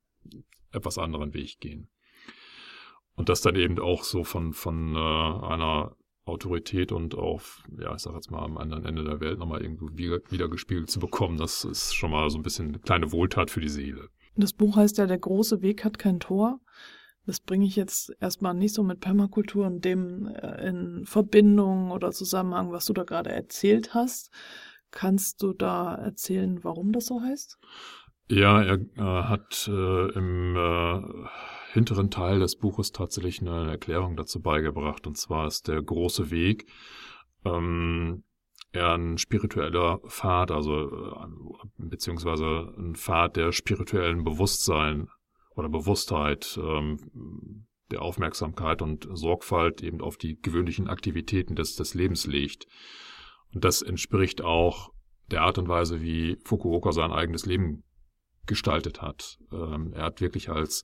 etwas 0.71 0.99
anderen 0.99 1.33
Weg 1.33 1.59
gehen. 1.59 1.89
Und 3.15 3.27
das 3.27 3.41
dann 3.41 3.55
eben 3.55 3.79
auch 3.79 4.03
so 4.03 4.23
von, 4.23 4.53
von 4.53 4.95
äh, 4.95 4.99
einer 4.99 5.95
Autorität 6.25 6.91
und 6.91 7.15
auf, 7.15 7.63
ja, 7.75 7.95
ich 7.95 8.01
sag 8.01 8.13
jetzt 8.13 8.29
mal, 8.29 8.45
am 8.45 8.59
anderen 8.59 8.85
Ende 8.85 9.03
der 9.03 9.19
Welt 9.19 9.39
nochmal 9.39 9.63
irgendwo 9.63 9.89
wieder, 9.93 10.19
wieder 10.29 10.47
gespiegelt 10.47 10.91
zu 10.91 10.99
bekommen, 10.99 11.37
das 11.37 11.65
ist 11.65 11.95
schon 11.95 12.11
mal 12.11 12.29
so 12.29 12.37
ein 12.37 12.43
bisschen 12.43 12.67
eine 12.67 12.79
kleine 12.79 13.11
Wohltat 13.11 13.49
für 13.49 13.61
die 13.61 13.67
Seele. 13.67 14.09
Das 14.39 14.53
Buch 14.53 14.77
heißt 14.77 14.97
ja, 14.97 15.05
der 15.05 15.19
große 15.19 15.61
Weg 15.61 15.83
hat 15.83 15.99
kein 15.99 16.19
Tor. 16.19 16.59
Das 17.25 17.39
bringe 17.39 17.65
ich 17.65 17.75
jetzt 17.75 18.11
erstmal 18.19 18.53
nicht 18.53 18.73
so 18.73 18.83
mit 18.83 19.01
Permakultur 19.01 19.67
und 19.67 19.85
dem 19.85 20.27
äh, 20.27 20.67
in 20.67 21.05
Verbindung 21.05 21.91
oder 21.91 22.11
Zusammenhang, 22.11 22.71
was 22.71 22.85
du 22.85 22.93
da 22.93 23.03
gerade 23.03 23.31
erzählt 23.31 23.93
hast. 23.93 24.31
Kannst 24.91 25.43
du 25.43 25.53
da 25.53 25.93
erzählen, 25.95 26.63
warum 26.63 26.91
das 26.91 27.05
so 27.05 27.21
heißt? 27.21 27.59
Ja, 28.29 28.61
er 28.61 28.79
äh, 28.79 29.23
hat 29.23 29.67
äh, 29.67 30.11
im 30.13 30.55
äh, 30.55 31.01
hinteren 31.73 32.09
Teil 32.09 32.39
des 32.39 32.55
Buches 32.55 32.91
tatsächlich 32.91 33.41
eine 33.41 33.69
Erklärung 33.69 34.15
dazu 34.15 34.41
beigebracht. 34.41 35.05
Und 35.05 35.17
zwar 35.17 35.47
ist 35.47 35.67
der 35.67 35.81
große 35.81 36.31
Weg 36.31 36.67
ähm, 37.45 38.23
eher 38.71 38.93
ein 38.93 39.17
spiritueller 39.17 39.99
Pfad, 40.07 40.51
also 40.51 40.85
äh, 40.85 41.27
beziehungsweise 41.77 42.73
ein 42.77 42.95
Pfad 42.95 43.35
der 43.35 43.51
spirituellen 43.51 44.23
Bewusstsein 44.23 45.09
oder 45.55 45.69
Bewusstheit, 45.69 46.59
ähm, 46.61 47.65
der 47.91 48.01
Aufmerksamkeit 48.03 48.81
und 48.81 49.07
Sorgfalt 49.13 49.81
eben 49.81 50.01
auf 50.01 50.17
die 50.17 50.39
gewöhnlichen 50.39 50.87
Aktivitäten 50.87 51.55
des, 51.55 51.75
des 51.75 51.95
Lebens 51.95 52.27
legt. 52.27 52.67
Und 53.53 53.63
das 53.65 53.81
entspricht 53.81 54.43
auch 54.43 54.91
der 55.31 55.41
Art 55.41 55.57
und 55.57 55.67
Weise, 55.67 56.01
wie 56.01 56.37
Fukuoka 56.43 56.91
sein 56.91 57.11
eigenes 57.11 57.45
Leben 57.45 57.83
gestaltet 58.45 59.01
hat. 59.01 59.37
Ähm, 59.51 59.93
er 59.93 60.03
hat 60.03 60.21
wirklich 60.21 60.49
als 60.49 60.83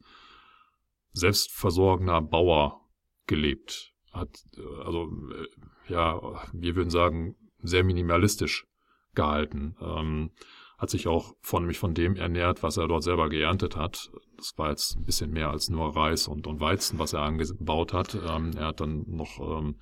selbstversorgender 1.14 2.22
Bauer 2.22 2.82
gelebt. 3.28 3.94
Hat, 4.12 4.30
äh, 4.58 4.84
also, 4.84 5.04
äh, 5.34 5.92
ja, 5.92 6.20
wir 6.54 6.76
würden 6.76 6.90
sagen, 6.90 7.36
sehr 7.68 7.84
minimalistisch 7.84 8.66
gehalten. 9.14 9.76
Ähm, 9.82 10.32
hat 10.78 10.90
sich 10.90 11.08
auch 11.08 11.36
von 11.42 11.66
mich 11.66 11.80
von 11.80 11.94
dem 11.94 12.16
ernährt, 12.16 12.62
was 12.62 12.78
er 12.78 12.88
dort 12.88 13.04
selber 13.04 13.30
geerntet 13.30 13.78
hat. 13.78 14.12
Das 14.36 14.58
war 14.58 14.70
jetzt 14.70 14.98
ein 14.98 15.06
bisschen 15.06 15.32
mehr 15.32 15.50
als 15.50 15.70
nur 15.70 15.96
Reis 15.96 16.28
und, 16.28 16.48
und 16.48 16.60
Weizen, 16.60 17.00
was 17.00 17.14
er 17.14 17.22
angebaut 17.22 17.94
hat. 17.94 18.16
Ähm, 18.16 18.52
er 18.58 18.68
hat 18.68 18.82
dann 18.82 19.06
noch 19.08 19.40
ähm, 19.40 19.76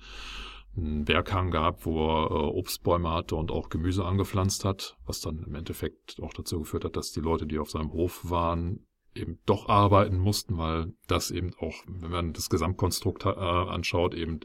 einen 0.76 1.04
Berghang 1.04 1.50
gehabt, 1.50 1.84
wo 1.84 1.98
er 1.98 2.30
äh, 2.30 2.34
Obstbäume 2.34 3.10
hatte 3.10 3.36
und 3.36 3.50
auch 3.50 3.68
Gemüse 3.68 4.04
angepflanzt 4.04 4.64
hat, 4.64 4.96
was 5.04 5.20
dann 5.20 5.42
im 5.44 5.54
Endeffekt 5.54 6.20
auch 6.22 6.32
dazu 6.32 6.60
geführt 6.60 6.84
hat, 6.84 6.96
dass 6.96 7.10
die 7.10 7.20
Leute, 7.20 7.46
die 7.46 7.58
auf 7.58 7.70
seinem 7.70 7.92
Hof 7.92 8.30
waren, 8.30 8.86
eben 9.14 9.38
doch 9.46 9.68
arbeiten 9.68 10.18
mussten, 10.18 10.58
weil 10.58 10.92
das 11.06 11.30
eben 11.30 11.54
auch, 11.60 11.74
wenn 11.86 12.10
man 12.10 12.32
das 12.32 12.50
Gesamtkonstrukt 12.50 13.26
äh, 13.26 13.28
anschaut, 13.28 14.14
eben 14.14 14.40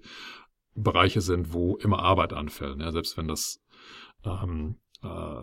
Bereiche 0.81 1.21
sind, 1.21 1.53
wo 1.53 1.75
immer 1.77 1.99
Arbeit 1.99 2.33
anfällt. 2.33 2.79
Ja, 2.79 2.91
selbst 2.91 3.17
wenn 3.17 3.27
das 3.27 3.61
ähm, 4.23 4.77
äh, 5.03 5.41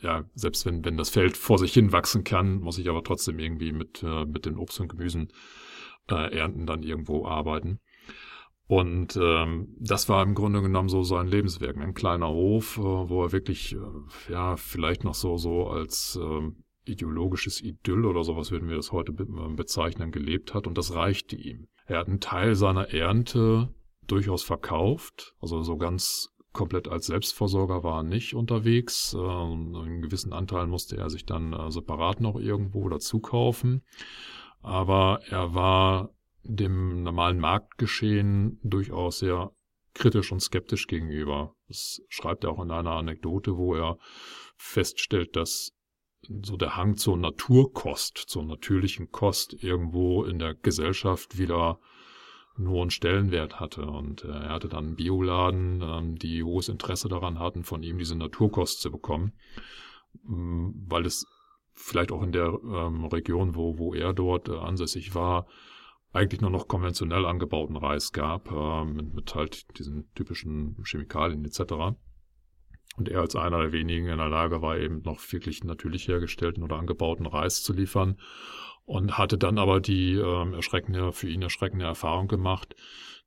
ja, 0.00 0.24
selbst 0.34 0.64
wenn, 0.66 0.84
wenn 0.84 0.96
das 0.96 1.10
Feld 1.10 1.36
vor 1.36 1.58
sich 1.58 1.72
hin 1.72 1.92
wachsen 1.92 2.24
kann, 2.24 2.60
muss 2.60 2.78
ich 2.78 2.88
aber 2.88 3.02
trotzdem 3.02 3.38
irgendwie 3.38 3.72
mit, 3.72 4.02
äh, 4.02 4.24
mit 4.24 4.46
den 4.46 4.56
Obst 4.56 4.80
und 4.80 4.88
Gemüsen 4.88 5.32
äh, 6.08 6.36
ernten 6.36 6.66
dann 6.66 6.82
irgendwo 6.82 7.26
arbeiten. 7.26 7.80
Und 8.66 9.18
ähm, 9.20 9.74
das 9.80 10.08
war 10.08 10.22
im 10.22 10.34
Grunde 10.34 10.60
genommen 10.60 10.90
so 10.90 11.02
sein 11.02 11.26
Lebenswerk. 11.26 11.78
Ein 11.78 11.94
kleiner 11.94 12.28
Hof, 12.28 12.76
äh, 12.76 12.82
wo 12.82 13.24
er 13.24 13.32
wirklich, 13.32 13.74
äh, 13.74 14.32
ja, 14.32 14.56
vielleicht 14.56 15.04
noch 15.04 15.14
so, 15.14 15.36
so 15.38 15.68
als 15.68 16.20
äh, 16.22 16.50
ideologisches 16.84 17.62
Idyll 17.62 18.04
oder 18.04 18.24
sowas 18.24 18.50
würden 18.50 18.68
wir 18.68 18.76
das 18.76 18.92
heute 18.92 19.12
be 19.12 19.24
äh, 19.24 19.54
bezeichnen, 19.54 20.12
gelebt 20.12 20.52
hat. 20.54 20.66
Und 20.66 20.76
das 20.76 20.94
reichte 20.94 21.34
ihm. 21.34 21.68
Er 21.86 21.98
hat 21.98 22.08
einen 22.08 22.20
Teil 22.20 22.54
seiner 22.54 22.92
Ernte 22.92 23.74
durchaus 24.08 24.42
verkauft, 24.42 25.34
also 25.40 25.62
so 25.62 25.76
ganz 25.76 26.30
komplett 26.52 26.88
als 26.88 27.06
Selbstversorger 27.06 27.84
war 27.84 27.98
er 27.98 28.02
nicht 28.02 28.34
unterwegs. 28.34 29.14
Äh, 29.14 29.18
einen 29.18 30.02
gewissen 30.02 30.32
Anteil 30.32 30.66
musste 30.66 30.96
er 30.96 31.08
sich 31.08 31.24
dann 31.24 31.52
äh, 31.52 31.70
separat 31.70 32.20
noch 32.20 32.36
irgendwo 32.36 32.88
dazu 32.88 33.20
kaufen. 33.20 33.84
Aber 34.60 35.20
er 35.28 35.54
war 35.54 36.10
dem 36.42 37.02
normalen 37.02 37.38
Marktgeschehen 37.38 38.58
durchaus 38.62 39.20
sehr 39.20 39.52
kritisch 39.94 40.32
und 40.32 40.40
skeptisch 40.40 40.86
gegenüber. 40.86 41.54
Das 41.68 42.00
schreibt 42.08 42.44
er 42.44 42.50
auch 42.50 42.62
in 42.62 42.70
einer 42.70 42.92
Anekdote, 42.92 43.56
wo 43.56 43.74
er 43.74 43.98
feststellt, 44.56 45.36
dass 45.36 45.72
so 46.42 46.56
der 46.56 46.76
Hang 46.76 46.96
zur 46.96 47.16
Naturkost, 47.16 48.18
zur 48.18 48.44
natürlichen 48.44 49.10
Kost 49.10 49.54
irgendwo 49.62 50.24
in 50.24 50.38
der 50.38 50.54
Gesellschaft 50.54 51.38
wieder 51.38 51.78
einen 52.58 52.68
hohen 52.68 52.90
Stellenwert 52.90 53.60
hatte. 53.60 53.86
Und 53.86 54.24
äh, 54.24 54.28
er 54.28 54.50
hatte 54.50 54.68
dann 54.68 54.96
Bioladen, 54.96 55.82
ähm, 55.82 56.16
die 56.16 56.42
hohes 56.42 56.68
Interesse 56.68 57.08
daran 57.08 57.38
hatten, 57.38 57.64
von 57.64 57.82
ihm 57.82 57.98
diese 57.98 58.16
Naturkost 58.16 58.80
zu 58.80 58.90
bekommen, 58.90 59.32
ähm, 60.28 60.74
weil 60.88 61.06
es 61.06 61.26
vielleicht 61.72 62.12
auch 62.12 62.22
in 62.22 62.32
der 62.32 62.48
ähm, 62.64 63.04
Region, 63.06 63.54
wo, 63.54 63.78
wo 63.78 63.94
er 63.94 64.12
dort 64.12 64.48
äh, 64.48 64.56
ansässig 64.56 65.14
war, 65.14 65.46
eigentlich 66.12 66.40
nur 66.40 66.50
noch 66.50 66.68
konventionell 66.68 67.26
angebauten 67.26 67.76
Reis 67.76 68.12
gab, 68.12 68.50
äh, 68.50 68.84
mit, 68.84 69.14
mit 69.14 69.34
halt 69.34 69.78
diesen 69.78 70.12
typischen 70.14 70.76
Chemikalien 70.84 71.44
etc. 71.44 71.96
Und 72.96 73.08
er 73.08 73.20
als 73.20 73.36
einer 73.36 73.60
der 73.60 73.72
wenigen 73.72 74.08
in 74.08 74.18
der 74.18 74.28
Lage 74.28 74.60
war, 74.60 74.76
eben 74.76 75.02
noch 75.02 75.20
wirklich 75.30 75.62
natürlich 75.62 76.08
hergestellten 76.08 76.64
oder 76.64 76.76
angebauten 76.76 77.26
Reis 77.26 77.62
zu 77.62 77.72
liefern 77.72 78.18
und 78.88 79.18
hatte 79.18 79.36
dann 79.36 79.58
aber 79.58 79.80
die 79.80 80.14
ähm, 80.14 80.54
erschreckende, 80.54 81.12
für 81.12 81.28
ihn 81.28 81.42
erschreckende 81.42 81.84
Erfahrung 81.84 82.26
gemacht, 82.26 82.74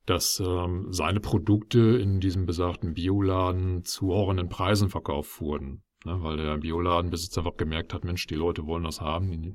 dass 0.07 0.41
ähm, 0.43 0.87
seine 0.89 1.19
Produkte 1.19 1.79
in 1.79 2.19
diesem 2.19 2.47
besagten 2.47 2.95
Bioladen 2.95 3.85
zu 3.85 4.07
horrenden 4.07 4.49
Preisen 4.49 4.89
verkauft 4.89 5.39
wurden. 5.39 5.83
Ne, 6.03 6.17
weil 6.23 6.37
der 6.37 6.57
Bioladenbesitzer 6.57 7.41
einfach 7.41 7.57
gemerkt 7.57 7.93
hat, 7.93 8.03
Mensch, 8.03 8.25
die 8.25 8.33
Leute 8.33 8.65
wollen 8.65 8.85
das 8.85 9.01
haben, 9.01 9.29
die 9.29 9.53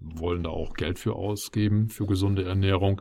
wollen 0.00 0.42
da 0.42 0.50
auch 0.50 0.74
Geld 0.74 0.98
für 0.98 1.16
ausgeben, 1.16 1.88
für 1.88 2.04
gesunde 2.04 2.44
Ernährung. 2.44 3.00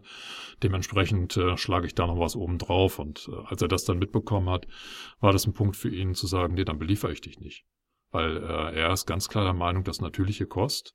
Dementsprechend 0.64 1.36
äh, 1.36 1.58
schlage 1.58 1.88
ich 1.88 1.96
da 1.96 2.08
noch 2.08 2.18
was 2.18 2.38
oben 2.38 2.58
drauf. 2.58 2.98
Und 2.98 3.30
äh, 3.30 3.46
als 3.46 3.62
er 3.62 3.68
das 3.68 3.84
dann 3.84 4.00
mitbekommen 4.00 4.50
hat, 4.50 4.68
war 5.20 5.34
das 5.34 5.46
ein 5.46 5.54
Punkt 5.54 5.76
für 5.76 5.94
ihn 5.94 6.14
zu 6.14 6.28
sagen, 6.28 6.54
nee, 6.54 6.64
dann 6.64 6.80
beliefere 6.80 7.12
ich 7.12 7.20
dich 7.20 7.42
nicht. 7.42 7.66
Weil 8.10 8.38
äh, 8.38 8.80
er 8.80 8.94
ist 8.94 9.06
ganz 9.06 9.28
klar 9.28 9.44
der 9.44 9.54
Meinung, 9.54 9.84
dass 9.84 10.00
natürliche 10.00 10.46
Kost 10.46 10.94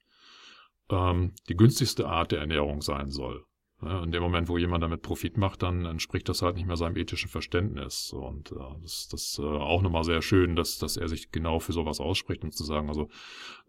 ähm, 0.91 1.33
die 1.49 1.57
günstigste 1.57 2.07
Art 2.07 2.33
der 2.33 2.41
Ernährung 2.41 2.83
sein 2.83 3.11
soll. 3.11 3.45
Ja, 3.83 4.03
in 4.03 4.11
dem 4.11 4.23
Moment, 4.23 4.49
wo 4.49 4.57
jemand 4.57 4.83
damit 4.83 5.03
Profit 5.03 5.37
macht, 5.37 5.63
dann 5.63 5.85
entspricht 5.85 6.27
das 6.31 6.41
halt 6.41 6.57
nicht 6.57 6.67
mehr 6.67 6.79
seinem 6.79 6.97
ethischen 6.97 7.29
Verständnis. 7.29 8.11
Und 8.11 8.53
äh, 8.53 8.81
das, 8.81 9.09
das 9.11 9.39
äh, 9.39 9.43
auch 9.43 9.83
nochmal 9.83 10.03
sehr 10.03 10.23
schön, 10.23 10.57
dass, 10.57 10.79
dass 10.79 10.97
er 10.97 11.09
sich 11.09 11.31
genau 11.31 11.59
für 11.59 11.75
sowas 11.75 12.01
ausspricht 12.01 12.43
und 12.43 12.55
zu 12.55 12.65
sagen, 12.65 12.89
also 12.89 13.11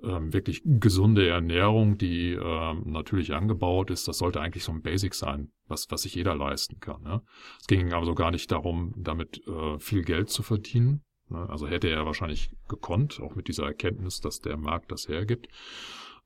ähm, 0.01 0.31
wirklich 0.31 0.61
gesunde 0.63 1.27
Ernährung, 1.27 1.97
die 1.97 2.31
ähm, 2.31 2.83
natürlich 2.85 3.33
angebaut 3.33 3.91
ist, 3.91 4.07
das 4.07 4.19
sollte 4.19 4.39
eigentlich 4.39 4.63
so 4.63 4.71
ein 4.71 4.81
Basic 4.81 5.13
sein, 5.13 5.51
was, 5.67 5.87
was 5.89 6.03
sich 6.03 6.15
jeder 6.15 6.35
leisten 6.35 6.79
kann. 6.79 7.03
Ne? 7.03 7.21
Es 7.59 7.67
ging 7.67 7.91
aber 7.91 8.05
so 8.05 8.15
gar 8.15 8.31
nicht 8.31 8.49
darum, 8.49 8.93
damit 8.95 9.45
äh, 9.45 9.77
viel 9.77 10.03
Geld 10.03 10.29
zu 10.29 10.41
verdienen, 10.41 11.03
Ne? 11.29 11.49
Also 11.49 11.67
hätte 11.67 11.89
er 11.89 12.05
wahrscheinlich 12.05 12.51
gekonnt, 12.67 13.19
auch 13.21 13.35
mit 13.35 13.47
dieser 13.47 13.65
Erkenntnis, 13.65 14.21
dass 14.21 14.39
der 14.39 14.57
Markt 14.57 14.91
das 14.91 15.07
hergibt, 15.07 15.47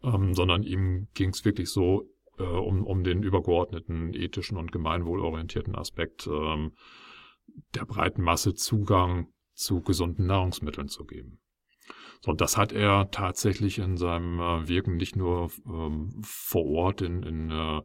ähm, 0.03 0.33
sondern 0.33 0.63
ihm 0.63 1.07
ging 1.13 1.29
es 1.29 1.45
wirklich 1.45 1.69
so 1.69 2.09
äh, 2.37 2.43
um, 2.43 2.85
um 2.85 3.03
den 3.03 3.23
übergeordneten 3.23 4.13
ethischen 4.13 4.57
und 4.57 4.71
gemeinwohlorientierten 4.71 5.75
Aspekt 5.75 6.27
ähm, 6.27 6.73
der 7.75 7.85
breiten 7.85 8.21
Masse 8.21 8.53
Zugang 8.53 9.27
zu 9.53 9.81
gesunden 9.81 10.25
Nahrungsmitteln 10.25 10.87
zu 10.87 11.05
geben. 11.05 11.39
So, 12.21 12.31
und 12.31 12.41
das 12.41 12.55
hat 12.55 12.71
er 12.71 13.09
tatsächlich 13.11 13.79
in 13.79 13.97
seinem 13.97 14.39
äh, 14.39 14.67
Wirken 14.67 14.97
nicht 14.97 15.15
nur 15.15 15.51
ähm, 15.65 16.21
vor 16.23 16.65
Ort 16.65 17.01
in, 17.01 17.23
in, 17.23 17.51
äh, 17.51 17.81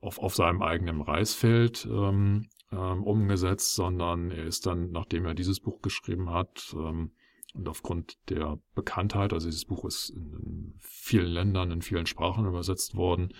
auf, 0.00 0.18
auf 0.18 0.34
seinem 0.34 0.62
eigenen 0.62 1.00
Reisfeld 1.00 1.86
ähm, 1.90 2.48
ähm, 2.70 3.02
umgesetzt, 3.02 3.74
sondern 3.74 4.30
er 4.30 4.44
ist 4.44 4.66
dann, 4.66 4.90
nachdem 4.90 5.24
er 5.24 5.34
dieses 5.34 5.60
Buch 5.60 5.80
geschrieben 5.80 6.30
hat, 6.30 6.74
ähm, 6.76 7.12
und 7.54 7.68
aufgrund 7.68 8.18
der 8.30 8.58
Bekanntheit, 8.74 9.32
also 9.32 9.46
dieses 9.46 9.64
Buch 9.64 9.84
ist 9.84 10.10
in, 10.10 10.74
vielen 10.78 11.32
Ländern, 11.32 11.70
in 11.70 11.82
vielen 11.82 12.06
Sprachen 12.06 12.46
übersetzt 12.46 12.94
worden, 12.94 13.34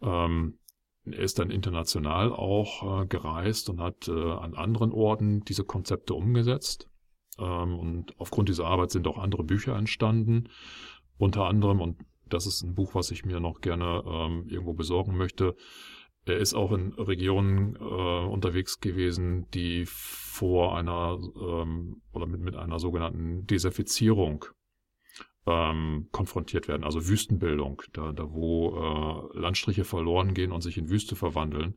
ähm, 0.00 0.58
er 1.06 1.18
ist 1.18 1.38
dann 1.38 1.50
international 1.50 2.32
auch 2.32 3.02
äh, 3.02 3.06
gereist 3.06 3.68
und 3.68 3.80
hat 3.80 4.08
äh, 4.08 4.12
an 4.12 4.54
anderen 4.54 4.90
Orten 4.90 5.44
diese 5.44 5.64
Konzepte 5.64 6.14
umgesetzt. 6.14 6.88
Ähm, 7.38 7.78
und 7.78 8.18
aufgrund 8.18 8.48
dieser 8.48 8.66
Arbeit 8.66 8.90
sind 8.90 9.06
auch 9.06 9.18
andere 9.18 9.44
Bücher 9.44 9.76
entstanden. 9.76 10.48
Unter 11.18 11.44
anderem, 11.44 11.80
und 11.80 12.00
das 12.26 12.46
ist 12.46 12.62
ein 12.62 12.74
Buch, 12.74 12.94
was 12.94 13.10
ich 13.10 13.26
mir 13.26 13.38
noch 13.38 13.60
gerne 13.60 14.02
ähm, 14.06 14.48
irgendwo 14.48 14.72
besorgen 14.72 15.16
möchte, 15.16 15.56
er 16.26 16.38
ist 16.38 16.54
auch 16.54 16.72
in 16.72 16.92
Regionen 16.94 17.76
äh, 17.76 17.78
unterwegs 17.78 18.80
gewesen, 18.80 19.46
die 19.52 19.84
vor 19.86 20.76
einer 20.76 21.18
ähm, 21.40 22.02
oder 22.12 22.26
mit, 22.26 22.40
mit 22.40 22.56
einer 22.56 22.78
sogenannten 22.78 23.46
Desertifizierung 23.46 24.46
ähm, 25.46 26.08
konfrontiert 26.10 26.68
werden, 26.68 26.84
also 26.84 27.06
Wüstenbildung, 27.06 27.82
da, 27.92 28.12
da 28.12 28.32
wo 28.32 29.30
äh, 29.34 29.38
Landstriche 29.38 29.84
verloren 29.84 30.34
gehen 30.34 30.52
und 30.52 30.62
sich 30.62 30.78
in 30.78 30.88
Wüste 30.88 31.16
verwandeln. 31.16 31.74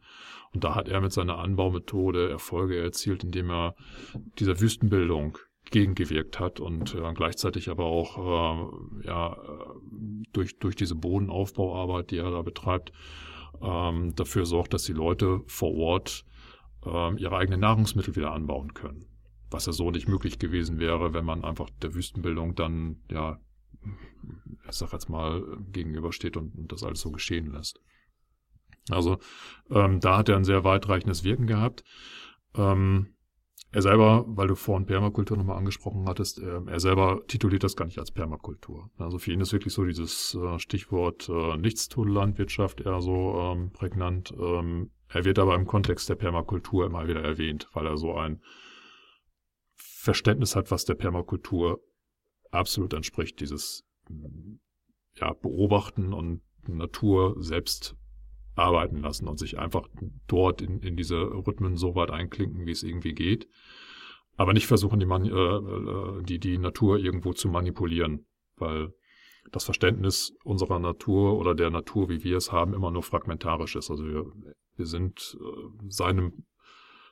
Und 0.54 0.64
da 0.64 0.76
hat 0.76 0.88
er 0.88 1.02
mit 1.02 1.12
seiner 1.12 1.40
Anbaumethode 1.40 2.30
Erfolge 2.30 2.82
erzielt, 2.82 3.24
indem 3.24 3.52
er 3.52 3.76
dieser 4.40 4.62
Wüstenbildung 4.62 5.38
gegengewirkt 5.70 6.40
hat 6.40 6.62
und 6.62 6.96
äh, 6.96 7.14
gleichzeitig 7.14 7.70
aber 7.70 7.86
auch 7.86 8.18
äh, 8.18 9.08
ja, 9.08 9.34
äh, 9.34 10.26
durch, 10.32 10.58
durch 10.60 10.76
diese 10.76 10.96
Bodenaufbauarbeit, 10.96 12.12
die 12.12 12.18
er 12.18 12.32
da 12.32 12.42
betreibt, 12.42 12.94
ähm, 13.62 14.16
dafür 14.16 14.46
sorgt, 14.46 14.74
dass 14.74 14.84
die 14.84 14.94
Leute 14.94 15.42
vor 15.48 15.74
Ort 15.76 16.26
ähm, 16.86 17.18
ihre 17.18 17.38
eigenen 17.38 17.62
Nahrungsmittel 17.62 18.16
wieder 18.16 18.32
anbauen 18.32 18.74
können. 18.74 19.06
Was 19.50 19.66
ja 19.66 19.72
so 19.72 19.92
nicht 19.92 20.08
möglich 20.08 20.40
gewesen 20.40 20.80
wäre, 20.80 21.14
wenn 21.14 21.26
man 21.26 21.44
einfach 21.44 21.70
der 21.82 21.94
Wüstenbildung 21.94 22.56
dann, 22.56 23.04
ja, 23.10 23.40
ich 24.68 24.76
sag 24.76 24.92
jetzt 24.92 25.10
mal, 25.10 25.42
gegenübersteht 25.72 26.36
und, 26.36 26.56
und 26.56 26.72
das 26.72 26.84
alles 26.84 27.00
so 27.00 27.12
geschehen 27.12 27.52
lässt. 27.52 27.80
Also 28.90 29.20
ähm, 29.70 30.00
da 30.00 30.18
hat 30.18 30.30
er 30.30 30.38
ein 30.38 30.44
sehr 30.44 30.64
weitreichendes 30.64 31.24
Wirken 31.24 31.48
gehabt. 31.48 31.84
Ähm, 32.56 33.17
er 33.72 33.82
selber, 33.82 34.24
weil 34.28 34.48
du 34.48 34.56
vorhin 34.56 34.86
Permakultur 34.86 35.38
nochmal 35.38 35.58
angesprochen 35.58 36.06
hattest, 36.08 36.40
er, 36.40 36.66
er, 36.68 36.80
selber 36.80 37.22
tituliert 37.28 37.64
das 37.64 37.76
gar 37.76 37.86
nicht 37.86 38.00
als 38.00 38.12
Permakultur. 38.12 38.90
Also 38.98 39.20
für 39.20 39.32
ihn 39.32 39.42
ist 39.42 39.52
wirklich 39.52 39.74
so 39.74 39.84
dieses 39.84 40.36
äh, 40.36 40.58
Stichwort 40.58 41.28
äh, 41.30 41.58
Nichtstun-Landwirtschaft 41.58 42.82
eher 42.82 43.02
so 43.02 43.38
ähm, 43.40 43.72
prägnant. 43.72 44.34
Ähm, 44.40 44.92
er 45.10 45.26
wird 45.26 45.40
aber 45.40 45.56
im 45.56 45.66
Kontext 45.66 46.10
der 46.10 46.16
Permakultur 46.16 46.86
immer 46.86 47.08
wieder 47.08 47.22
erwähnt, 47.22 47.70
weil 47.74 47.86
er 47.86 47.98
so 47.98 48.16
ein 48.16 48.42
Verständnis 49.76 50.56
hat, 50.56 50.72
was 50.72 50.86
der 50.86 50.96
Permakultur 50.96 51.82
absolut 52.52 52.94
entspricht, 52.94 53.40
dieses 53.42 53.86
ja, 55.16 55.34
Beobachten 55.34 56.14
und 56.14 56.42
Natur 56.68 57.36
selbst 57.40 57.96
arbeiten 58.58 58.98
lassen 58.98 59.28
und 59.28 59.38
sich 59.38 59.58
einfach 59.58 59.88
dort 60.28 60.62
in, 60.62 60.80
in 60.80 60.96
diese 60.96 61.18
Rhythmen 61.18 61.78
so 61.78 61.96
weit 61.96 62.12
einklinken, 62.12 62.66
wie 62.66 62.72
es 62.72 62.84
irgendwie 62.84 63.14
geht. 63.14 63.48
Aber 64.36 64.54
nicht 64.54 64.68
versuchen, 64.68 65.00
die, 65.00 65.06
Man 65.06 65.26
äh, 65.26 65.30
äh, 65.30 66.24
die, 66.24 66.40
die 66.40 66.58
Natur 66.58 66.98
irgendwo 66.98 67.34
zu 67.34 67.50
manipulieren, 67.50 68.26
weil 68.56 68.94
das 69.52 69.66
Verständnis 69.66 70.36
unserer 70.44 70.80
Natur 70.80 71.38
oder 71.38 71.56
der 71.56 71.70
Natur, 71.70 72.10
wie 72.10 72.24
wir 72.24 72.38
es 72.38 72.52
haben, 72.52 72.74
immer 72.74 72.92
nur 72.92 73.04
fragmentarisch 73.04 73.76
ist. 73.76 73.90
Also 73.90 74.06
wir, 74.06 74.26
wir 74.76 74.86
sind 74.86 75.38
äh, 75.40 75.90
seinem 75.90 76.46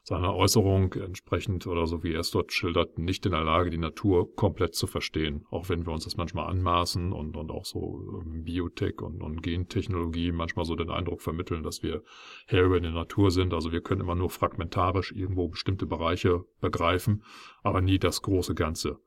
seiner 0.05 0.35
Äußerung 0.35 0.93
entsprechend 0.93 1.65
oder 1.65 1.87
so 1.87 2.03
wie 2.03 2.13
er 2.13 2.19
es 2.19 2.29
dort 2.29 2.53
schildert, 2.53 2.99
nicht 2.99 3.25
in 3.25 3.31
der 3.31 3.43
Lage, 3.43 3.71
die 3.71 3.79
Natur 3.79 4.35
komplett 4.35 4.75
zu 4.75 4.85
verstehen. 4.85 5.47
Auch 5.49 5.67
wenn 5.67 5.87
wir 5.87 5.93
uns 5.93 6.03
das 6.03 6.15
manchmal 6.15 6.47
anmaßen 6.47 7.11
und, 7.11 7.35
und 7.35 7.49
auch 7.49 7.65
so 7.65 8.21
ähm, 8.21 8.43
Biotech 8.43 9.01
und, 9.01 9.23
und 9.23 9.41
Gentechnologie 9.41 10.31
manchmal 10.31 10.63
so 10.63 10.75
den 10.75 10.91
Eindruck 10.91 11.23
vermitteln, 11.23 11.63
dass 11.63 11.81
wir 11.81 12.03
Herr 12.45 12.65
über 12.65 12.79
die 12.79 12.91
Natur 12.91 13.31
sind. 13.31 13.51
Also 13.51 13.71
wir 13.71 13.81
können 13.81 14.01
immer 14.01 14.13
nur 14.13 14.29
fragmentarisch 14.29 15.11
irgendwo 15.11 15.47
bestimmte 15.47 15.87
Bereiche 15.87 16.45
begreifen, 16.61 17.23
aber 17.63 17.81
nie 17.81 17.97
das 17.97 18.21
große 18.21 18.53
Ganze. 18.53 18.99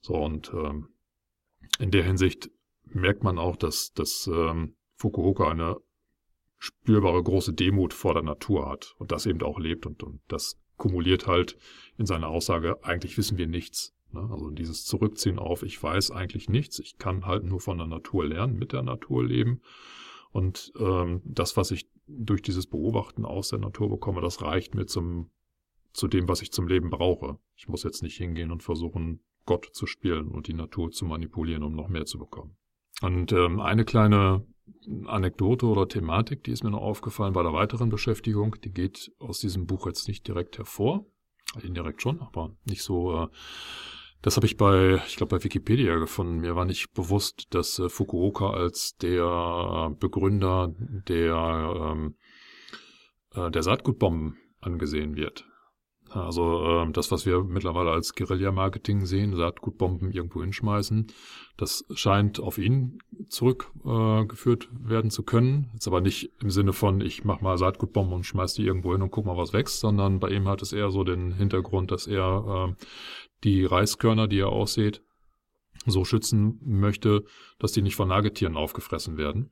So 0.00 0.14
und 0.14 0.52
ähm, 0.52 0.88
in 1.78 1.92
der 1.92 2.02
Hinsicht 2.02 2.50
merkt 2.86 3.22
man 3.22 3.38
auch, 3.38 3.54
dass, 3.54 3.92
dass 3.92 4.26
ähm, 4.26 4.74
Fukuoka 4.96 5.48
eine 5.48 5.76
spürbare 6.58 7.22
große 7.22 7.52
Demut 7.52 7.92
vor 7.92 8.14
der 8.14 8.22
Natur 8.22 8.68
hat 8.68 8.94
und 8.98 9.12
das 9.12 9.26
eben 9.26 9.42
auch 9.42 9.58
lebt 9.58 9.86
und, 9.86 10.02
und 10.02 10.20
das 10.28 10.58
kumuliert 10.76 11.26
halt 11.26 11.56
in 11.96 12.06
seiner 12.06 12.28
Aussage, 12.28 12.82
eigentlich 12.84 13.16
wissen 13.18 13.38
wir 13.38 13.46
nichts. 13.46 13.94
Ne? 14.12 14.28
Also 14.30 14.50
dieses 14.50 14.84
Zurückziehen 14.84 15.38
auf, 15.38 15.62
ich 15.62 15.82
weiß 15.82 16.10
eigentlich 16.10 16.48
nichts, 16.48 16.78
ich 16.78 16.98
kann 16.98 17.26
halt 17.26 17.44
nur 17.44 17.60
von 17.60 17.78
der 17.78 17.86
Natur 17.86 18.26
lernen, 18.26 18.58
mit 18.58 18.72
der 18.72 18.82
Natur 18.82 19.24
leben. 19.24 19.60
Und 20.32 20.72
ähm, 20.78 21.22
das, 21.24 21.56
was 21.56 21.70
ich 21.70 21.88
durch 22.06 22.42
dieses 22.42 22.66
Beobachten 22.66 23.24
aus 23.24 23.48
der 23.48 23.58
Natur 23.58 23.88
bekomme, 23.88 24.20
das 24.20 24.42
reicht 24.42 24.74
mir 24.74 24.86
zum, 24.86 25.30
zu 25.92 26.08
dem, 26.08 26.28
was 26.28 26.42
ich 26.42 26.52
zum 26.52 26.68
Leben 26.68 26.90
brauche. 26.90 27.38
Ich 27.56 27.68
muss 27.68 27.84
jetzt 27.84 28.02
nicht 28.02 28.16
hingehen 28.16 28.50
und 28.50 28.62
versuchen, 28.62 29.20
Gott 29.46 29.66
zu 29.72 29.86
spielen 29.86 30.28
und 30.28 30.48
die 30.48 30.54
Natur 30.54 30.90
zu 30.90 31.04
manipulieren, 31.06 31.62
um 31.62 31.74
noch 31.74 31.88
mehr 31.88 32.04
zu 32.04 32.18
bekommen. 32.18 32.56
Und 33.00 33.32
ähm, 33.32 33.60
eine 33.60 33.84
kleine 33.84 34.46
Anekdote 35.06 35.66
oder 35.66 35.88
Thematik, 35.88 36.44
die 36.44 36.52
ist 36.52 36.64
mir 36.64 36.70
noch 36.70 36.82
aufgefallen 36.82 37.32
bei 37.32 37.42
der 37.42 37.52
weiteren 37.52 37.88
Beschäftigung. 37.88 38.56
Die 38.64 38.72
geht 38.72 39.12
aus 39.18 39.40
diesem 39.40 39.66
Buch 39.66 39.86
jetzt 39.86 40.08
nicht 40.08 40.26
direkt 40.26 40.58
hervor. 40.58 41.06
Indirekt 41.62 42.02
schon, 42.02 42.20
aber 42.20 42.56
nicht 42.64 42.82
so. 42.82 43.24
Äh, 43.24 43.28
das 44.22 44.36
habe 44.36 44.46
ich 44.46 44.56
bei, 44.56 45.00
ich 45.06 45.16
glaube, 45.16 45.36
bei 45.36 45.44
Wikipedia 45.44 45.96
gefunden. 45.96 46.38
Mir 46.38 46.56
war 46.56 46.64
nicht 46.64 46.92
bewusst, 46.94 47.46
dass 47.50 47.78
äh, 47.78 47.88
Fukuoka 47.88 48.50
als 48.50 48.96
der 48.96 49.94
Begründer 49.98 50.74
der, 50.78 51.94
ähm, 51.94 52.16
äh, 53.34 53.50
der 53.50 53.62
Saatgutbomben 53.62 54.36
angesehen 54.60 55.16
wird. 55.16 55.46
Also 56.10 56.64
äh, 56.64 56.92
das, 56.92 57.10
was 57.10 57.26
wir 57.26 57.42
mittlerweile 57.42 57.90
als 57.90 58.14
Guerilla-Marketing 58.14 59.06
sehen, 59.06 59.34
Saatgutbomben 59.34 60.12
irgendwo 60.12 60.40
hinschmeißen, 60.40 61.08
das 61.56 61.84
scheint 61.94 62.38
auf 62.38 62.58
ihn 62.58 62.98
zurückgeführt 63.28 64.68
äh, 64.72 64.88
werden 64.88 65.10
zu 65.10 65.22
können. 65.24 65.70
Jetzt 65.72 65.88
aber 65.88 66.00
nicht 66.00 66.30
im 66.40 66.50
Sinne 66.50 66.72
von, 66.72 67.00
ich 67.00 67.24
mach 67.24 67.40
mal 67.40 67.58
Saatgutbomben 67.58 68.14
und 68.14 68.24
schmeiß 68.24 68.54
die 68.54 68.64
irgendwo 68.64 68.92
hin 68.92 69.02
und 69.02 69.10
guck 69.10 69.26
mal, 69.26 69.36
was 69.36 69.52
wächst, 69.52 69.80
sondern 69.80 70.20
bei 70.20 70.28
ihm 70.28 70.48
hat 70.48 70.62
es 70.62 70.72
eher 70.72 70.90
so 70.90 71.02
den 71.02 71.32
Hintergrund, 71.32 71.90
dass 71.90 72.06
er 72.06 72.68
äh, 72.70 72.84
die 73.44 73.64
Reiskörner, 73.64 74.28
die 74.28 74.40
er 74.40 74.48
aussieht, 74.48 75.02
so 75.86 76.04
schützen 76.04 76.60
möchte, 76.64 77.24
dass 77.58 77.72
die 77.72 77.82
nicht 77.82 77.96
von 77.96 78.08
Nagetieren 78.08 78.56
aufgefressen 78.56 79.16
werden. 79.16 79.50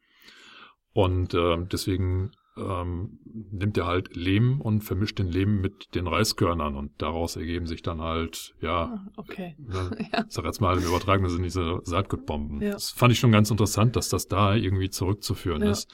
Und 0.92 1.34
äh, 1.34 1.58
deswegen 1.70 2.30
ähm, 2.56 3.18
nimmt 3.24 3.76
er 3.76 3.86
halt 3.86 4.14
Lehm 4.14 4.60
und 4.60 4.82
vermischt 4.82 5.18
den 5.18 5.28
Lehm 5.28 5.60
mit 5.60 5.94
den 5.94 6.06
Reiskörnern 6.06 6.76
und 6.76 6.92
daraus 6.98 7.36
ergeben 7.36 7.66
sich 7.66 7.82
dann 7.82 8.00
halt, 8.00 8.54
ja, 8.60 8.84
ah, 8.84 9.06
okay. 9.16 9.56
ne, 9.58 10.08
ja. 10.12 10.24
sag 10.28 10.44
jetzt 10.44 10.60
mal 10.60 10.78
im 10.78 10.84
übertragenen 10.84 11.30
Sinne 11.30 11.44
diese 11.44 11.80
Saatgutbomben. 11.84 12.60
Ja. 12.60 12.72
Das 12.72 12.90
fand 12.90 13.12
ich 13.12 13.18
schon 13.18 13.32
ganz 13.32 13.50
interessant, 13.50 13.96
dass 13.96 14.08
das 14.08 14.28
da 14.28 14.54
irgendwie 14.54 14.90
zurückzuführen 14.90 15.62
ja. 15.62 15.70
ist. 15.70 15.92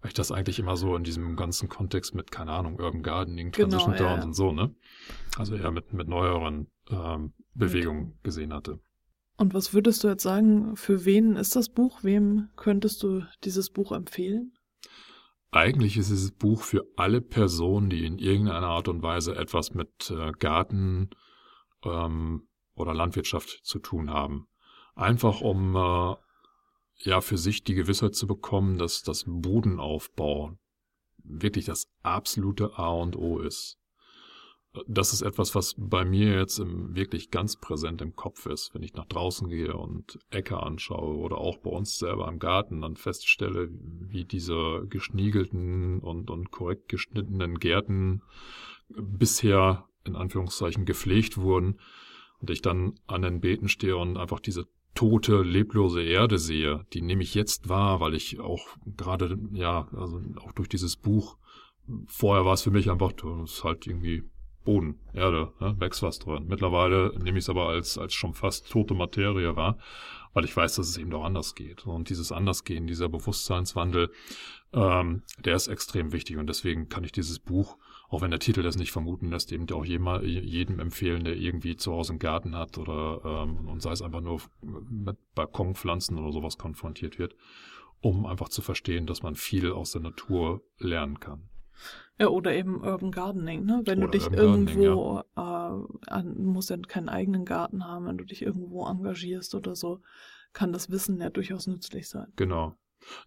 Weil 0.00 0.08
ich 0.08 0.14
das 0.14 0.32
eigentlich 0.32 0.58
immer 0.58 0.76
so 0.76 0.96
in 0.96 1.04
diesem 1.04 1.36
ganzen 1.36 1.68
Kontext 1.68 2.12
mit, 2.14 2.32
keine 2.32 2.50
Ahnung, 2.50 2.80
Urban 2.80 3.02
Gardening, 3.02 3.52
genau, 3.52 3.68
Transition 3.68 3.94
genau, 3.94 4.08
Towns 4.08 4.24
und 4.24 4.34
so, 4.34 4.52
ne? 4.52 4.74
Also 5.38 5.54
eher 5.54 5.70
mit, 5.70 5.92
mit 5.92 6.08
neueren 6.08 6.66
ähm, 6.90 7.34
Bewegungen 7.54 8.18
gesehen 8.24 8.52
hatte. 8.52 8.80
Und 9.36 9.54
was 9.54 9.72
würdest 9.72 10.02
du 10.02 10.08
jetzt 10.08 10.24
sagen, 10.24 10.74
für 10.76 11.04
wen 11.04 11.36
ist 11.36 11.54
das 11.54 11.68
Buch? 11.68 12.02
Wem 12.02 12.48
könntest 12.56 13.02
du 13.04 13.22
dieses 13.44 13.70
Buch 13.70 13.92
empfehlen? 13.92 14.52
Eigentlich 15.54 15.98
ist 15.98 16.08
dieses 16.08 16.32
Buch 16.32 16.62
für 16.62 16.86
alle 16.96 17.20
Personen, 17.20 17.90
die 17.90 18.06
in 18.06 18.18
irgendeiner 18.18 18.68
Art 18.68 18.88
und 18.88 19.02
Weise 19.02 19.36
etwas 19.36 19.74
mit 19.74 20.10
äh, 20.10 20.32
Garten 20.32 21.10
ähm, 21.84 22.48
oder 22.74 22.94
Landwirtschaft 22.94 23.60
zu 23.62 23.78
tun 23.78 24.08
haben. 24.08 24.48
Einfach 24.94 25.42
um 25.42 25.76
äh, 25.76 26.16
ja 27.04 27.20
für 27.20 27.36
sich 27.36 27.64
die 27.64 27.74
Gewissheit 27.74 28.14
zu 28.14 28.26
bekommen, 28.26 28.78
dass 28.78 29.02
das 29.02 29.24
Bodenaufbau 29.26 30.56
wirklich 31.18 31.66
das 31.66 31.92
absolute 32.02 32.78
A 32.78 32.88
und 32.88 33.14
O 33.14 33.38
ist. 33.38 33.78
Das 34.86 35.12
ist 35.12 35.22
etwas, 35.22 35.54
was 35.54 35.74
bei 35.76 36.04
mir 36.04 36.38
jetzt 36.38 36.58
im, 36.58 36.94
wirklich 36.94 37.30
ganz 37.30 37.56
präsent 37.56 38.00
im 38.00 38.16
Kopf 38.16 38.46
ist, 38.46 38.74
wenn 38.74 38.82
ich 38.82 38.94
nach 38.94 39.04
draußen 39.04 39.48
gehe 39.48 39.76
und 39.76 40.18
Äcker 40.30 40.62
anschaue 40.62 41.16
oder 41.18 41.38
auch 41.38 41.58
bei 41.58 41.70
uns 41.70 41.98
selber 41.98 42.26
im 42.28 42.38
Garten 42.38 42.80
dann 42.80 42.96
feststelle, 42.96 43.68
wie 43.70 44.24
diese 44.24 44.86
geschniegelten 44.88 46.00
und, 46.00 46.30
und 46.30 46.50
korrekt 46.50 46.88
geschnittenen 46.88 47.58
Gärten 47.58 48.22
bisher 48.88 49.88
in 50.04 50.16
Anführungszeichen 50.16 50.86
gepflegt 50.86 51.36
wurden 51.36 51.78
und 52.40 52.50
ich 52.50 52.62
dann 52.62 52.94
an 53.06 53.22
den 53.22 53.40
Beeten 53.40 53.68
stehe 53.68 53.96
und 53.96 54.16
einfach 54.16 54.40
diese 54.40 54.66
tote, 54.94 55.42
leblose 55.42 56.02
Erde 56.02 56.38
sehe, 56.38 56.86
die 56.92 57.02
nehme 57.02 57.22
ich 57.22 57.34
jetzt 57.34 57.68
wahr, 57.68 58.00
weil 58.00 58.14
ich 58.14 58.40
auch 58.40 58.66
gerade, 58.96 59.38
ja, 59.52 59.88
also 59.92 60.20
auch 60.36 60.52
durch 60.52 60.68
dieses 60.68 60.96
Buch, 60.96 61.36
vorher 62.06 62.44
war 62.44 62.54
es 62.54 62.62
für 62.62 62.70
mich 62.70 62.90
einfach, 62.90 63.12
das 63.12 63.52
ist 63.52 63.64
halt 63.64 63.86
irgendwie 63.86 64.22
Boden, 64.64 64.98
Erde, 65.12 65.52
ne, 65.60 65.74
wächst 65.78 66.02
was 66.02 66.18
drin. 66.18 66.46
Mittlerweile 66.46 67.12
nehme 67.18 67.38
ich 67.38 67.44
es 67.44 67.50
aber 67.50 67.68
als, 67.68 67.98
als 67.98 68.14
schon 68.14 68.34
fast 68.34 68.70
tote 68.70 68.94
Materie 68.94 69.56
wahr, 69.56 69.78
weil 70.34 70.44
ich 70.44 70.56
weiß, 70.56 70.76
dass 70.76 70.88
es 70.88 70.96
eben 70.96 71.10
doch 71.10 71.24
anders 71.24 71.54
geht. 71.54 71.86
Und 71.86 72.08
dieses 72.08 72.32
Andersgehen, 72.32 72.86
dieser 72.86 73.08
Bewusstseinswandel, 73.08 74.10
ähm, 74.72 75.22
der 75.44 75.56
ist 75.56 75.68
extrem 75.68 76.12
wichtig. 76.12 76.36
Und 76.38 76.46
deswegen 76.46 76.88
kann 76.88 77.04
ich 77.04 77.12
dieses 77.12 77.38
Buch 77.38 77.76
auch 78.12 78.20
wenn 78.20 78.30
der 78.30 78.40
Titel 78.40 78.62
das 78.62 78.76
nicht 78.76 78.92
vermuten 78.92 79.30
lässt, 79.30 79.52
eben 79.52 79.66
auch 79.70 79.86
jedem 79.86 80.80
empfehlen, 80.80 81.24
der 81.24 81.34
irgendwie 81.34 81.76
zu 81.76 81.92
Hause 81.92 82.12
einen 82.12 82.18
Garten 82.18 82.54
hat 82.54 82.76
oder 82.76 83.22
ähm, 83.24 83.68
und 83.68 83.80
sei 83.80 83.90
es 83.90 84.02
einfach 84.02 84.20
nur 84.20 84.42
mit 84.60 85.16
Balkonpflanzen 85.34 86.18
oder 86.18 86.30
sowas 86.30 86.58
konfrontiert 86.58 87.18
wird, 87.18 87.34
um 88.02 88.26
einfach 88.26 88.50
zu 88.50 88.60
verstehen, 88.60 89.06
dass 89.06 89.22
man 89.22 89.34
viel 89.34 89.72
aus 89.72 89.92
der 89.92 90.02
Natur 90.02 90.60
lernen 90.76 91.20
kann. 91.20 91.48
Ja, 92.18 92.28
oder 92.28 92.54
eben 92.54 92.82
Urban 92.82 93.10
Gardening, 93.10 93.64
ne? 93.64 93.82
Wenn 93.84 93.98
oder 93.98 94.12
du 94.12 94.18
dich 94.18 94.30
irgendwo, 94.30 95.22
ja. 95.36 95.84
äh, 96.10 96.22
musst 96.22 96.70
ja 96.70 96.76
keinen 96.76 97.08
eigenen 97.08 97.44
Garten 97.44 97.84
haben, 97.84 98.06
wenn 98.06 98.18
du 98.18 98.24
dich 98.24 98.42
irgendwo 98.42 98.86
engagierst 98.86 99.54
oder 99.54 99.74
so, 99.74 100.00
kann 100.52 100.72
das 100.72 100.90
Wissen 100.90 101.20
ja 101.20 101.30
durchaus 101.30 101.66
nützlich 101.66 102.08
sein. 102.08 102.32
Genau. 102.36 102.76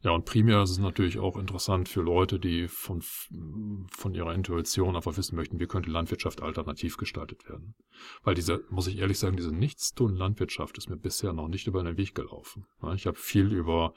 Ja, 0.01 0.11
und 0.11 0.25
primär 0.25 0.63
ist 0.63 0.71
es 0.71 0.77
natürlich 0.77 1.19
auch 1.19 1.37
interessant 1.37 1.89
für 1.89 2.01
Leute, 2.01 2.39
die 2.39 2.67
von, 2.67 3.01
von 3.01 4.13
ihrer 4.13 4.33
Intuition 4.33 4.95
einfach 4.95 5.17
wissen 5.17 5.35
möchten, 5.35 5.59
wie 5.59 5.67
könnte 5.67 5.89
Landwirtschaft 5.89 6.41
alternativ 6.41 6.97
gestaltet 6.97 7.47
werden. 7.49 7.75
Weil 8.23 8.35
diese, 8.35 8.63
muss 8.69 8.87
ich 8.87 8.97
ehrlich 8.97 9.19
sagen, 9.19 9.37
diese 9.37 9.53
Nichtstun-Landwirtschaft 9.53 10.77
ist 10.77 10.89
mir 10.89 10.97
bisher 10.97 11.33
noch 11.33 11.47
nicht 11.47 11.67
über 11.67 11.83
den 11.83 11.97
Weg 11.97 12.15
gelaufen. 12.15 12.65
Ich 12.95 13.07
habe 13.07 13.17
viel 13.17 13.51
über 13.51 13.93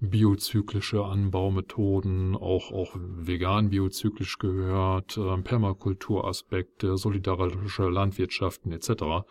biozyklische 0.00 1.04
Anbaumethoden, 1.04 2.36
auch, 2.36 2.72
auch 2.72 2.96
vegan 2.96 3.70
biozyklisch 3.70 4.38
gehört, 4.38 5.16
äh, 5.16 5.38
Permakulturaspekte, 5.38 6.96
solidarische 6.96 7.88
Landwirtschaften 7.88 8.72
etc. 8.72 9.26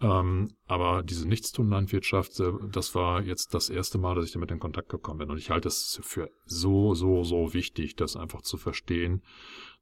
Ähm, 0.00 0.48
aber 0.66 1.02
diese 1.02 1.28
Nichtstun-Landwirtschaft, 1.28 2.40
äh, 2.40 2.52
das 2.70 2.94
war 2.94 3.22
jetzt 3.22 3.54
das 3.54 3.70
erste 3.70 3.98
Mal, 3.98 4.14
dass 4.14 4.26
ich 4.26 4.32
damit 4.32 4.50
in 4.50 4.58
Kontakt 4.58 4.88
gekommen 4.88 5.18
bin. 5.18 5.30
Und 5.30 5.38
ich 5.38 5.50
halte 5.50 5.68
es 5.68 6.00
für 6.02 6.30
so, 6.44 6.94
so, 6.94 7.22
so 7.24 7.54
wichtig, 7.54 7.96
das 7.96 8.16
einfach 8.16 8.42
zu 8.42 8.56
verstehen, 8.56 9.22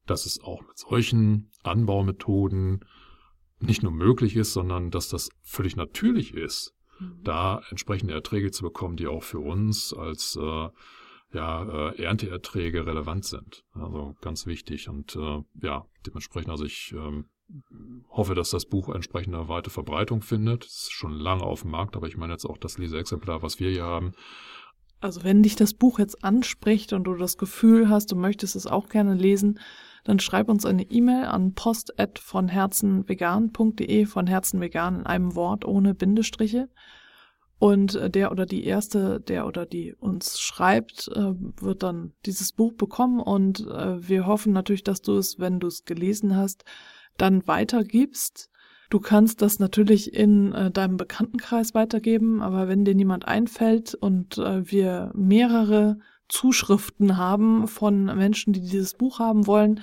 dass 0.07 0.27
es 0.27 0.43
auch 0.43 0.62
mit 0.62 0.79
solchen 0.79 1.51
Anbaumethoden 1.62 2.85
nicht 3.59 3.83
nur 3.83 3.93
möglich 3.93 4.37
ist, 4.37 4.53
sondern 4.53 4.91
dass 4.91 5.09
das 5.09 5.31
völlig 5.43 5.77
natürlich 5.77 6.35
ist, 6.35 6.76
Da 7.23 7.63
entsprechende 7.71 8.15
Erträge 8.15 8.51
zu 8.51 8.63
bekommen, 8.63 8.97
die 8.97 9.07
auch 9.07 9.23
für 9.23 9.41
uns 9.41 9.93
als 9.93 10.39
äh, 10.41 10.69
ja, 11.33 11.91
äh, 11.91 12.03
Ernteerträge 12.03 12.87
relevant 12.87 13.25
sind. 13.25 13.65
Also 13.75 14.17
ganz 14.21 14.47
wichtig. 14.47 14.89
Und 14.89 15.17
äh, 15.17 15.43
ja, 15.63 15.87
dementsprechend, 16.07 16.51
also 16.51 16.65
ich 16.65 16.95
ähm, 16.97 17.27
hoffe, 18.09 18.35
dass 18.35 18.51
das 18.51 18.67
Buch 18.67 18.89
entsprechende 18.89 19.49
weite 19.49 19.71
Verbreitung 19.71 20.23
findet. 20.23 20.65
Es 20.65 20.85
ist 20.85 20.93
schon 20.93 21.13
lange 21.13 21.43
auf 21.43 21.63
dem 21.63 21.71
Markt, 21.71 21.97
aber 21.97 22.07
ich 22.09 22.17
meine 22.17 22.33
jetzt 22.33 22.47
auch 22.47 22.59
das 22.59 22.79
Leseexemplar, 22.79 23.43
was 23.43 23.61
wir 23.61 23.71
hier 23.71 23.85
haben. 23.85 24.13
Also 25.01 25.25
wenn 25.25 25.43
dich 25.43 25.57
das 25.57 25.75
Buch 25.75 25.99
jetzt 25.99 26.25
anspricht 26.25 26.93
und 26.93 27.05
du 27.05 27.15
das 27.15 27.37
Gefühl 27.37 27.89
hast, 27.89 28.11
du 28.11 28.17
möchtest 28.17 28.57
es 28.57 28.67
auch 28.67 28.89
gerne 28.89 29.15
lesen, 29.15 29.61
dann 30.07 30.21
schreib 30.21 30.49
uns 30.49 30.64
eine 30.64 30.85
E-Mail 30.85 31.25
an 31.25 31.55
post 31.55 31.92
von 32.21 32.49
von 34.07 34.27
herzenvegan 34.29 35.01
in 35.01 35.07
einem 35.07 35.35
Wort 35.35 35.64
ohne 35.64 35.95
Bindestriche. 35.95 36.69
Und 37.59 37.99
der 38.09 38.31
oder 38.31 38.47
die 38.47 38.64
erste, 38.64 39.19
der 39.19 39.47
oder 39.47 39.66
die 39.66 39.95
uns 39.95 40.38
schreibt, 40.38 41.09
äh, 41.09 41.33
wird 41.61 41.83
dann 41.83 42.12
dieses 42.25 42.53
Buch 42.53 42.75
bekommen 42.75 43.19
und 43.19 43.61
äh, 43.66 44.09
wir 44.09 44.27
hoffen 44.27 44.53
natürlich, 44.53 44.85
dass 44.85 45.01
du 45.01 45.16
es, 45.16 45.40
wenn 45.40 45.59
du 45.59 45.66
es 45.66 45.85
gelesen 45.85 46.37
hast, 46.37 46.64
dann 47.16 47.47
weitergibst. 47.49 48.51
Du 48.90 49.01
kannst 49.01 49.42
das 49.42 49.59
natürlich 49.59 50.14
in 50.14 50.53
äh, 50.53 50.71
deinem 50.71 50.99
Bekanntenkreis 50.99 51.75
weitergeben, 51.75 52.42
aber 52.42 52.69
wenn 52.69 52.85
dir 52.85 52.95
niemand 52.95 53.27
einfällt 53.27 53.95
und 53.95 54.37
wir 54.37 55.11
mehrere 55.14 55.99
Zuschriften 56.29 57.17
haben 57.17 57.69
von 57.69 58.05
Menschen, 58.05 58.53
die 58.53 58.61
dieses 58.61 58.95
Buch 58.95 59.19
haben 59.19 59.47
wollen, 59.47 59.81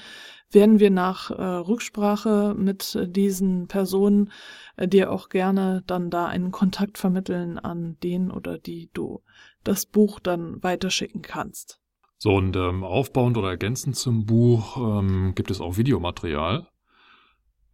werden 0.51 0.79
wir 0.79 0.91
nach 0.91 1.31
äh, 1.31 1.41
Rücksprache 1.41 2.55
mit 2.57 2.97
diesen 3.07 3.67
Personen 3.67 4.31
äh, 4.77 4.87
dir 4.87 5.11
auch 5.11 5.29
gerne 5.29 5.83
dann 5.87 6.09
da 6.09 6.27
einen 6.27 6.51
Kontakt 6.51 6.97
vermitteln 6.97 7.57
an 7.57 7.97
den 8.03 8.31
oder 8.31 8.57
die 8.57 8.89
du 8.93 9.21
das 9.63 9.85
Buch 9.85 10.19
dann 10.19 10.61
weiterschicken 10.61 11.21
kannst. 11.21 11.79
So, 12.17 12.35
und 12.35 12.55
ähm, 12.55 12.83
aufbauend 12.83 13.37
oder 13.37 13.49
ergänzend 13.49 13.95
zum 13.95 14.25
Buch 14.25 14.77
ähm, 14.77 15.33
gibt 15.35 15.51
es 15.51 15.59
auch 15.59 15.77
Videomaterial. 15.77 16.67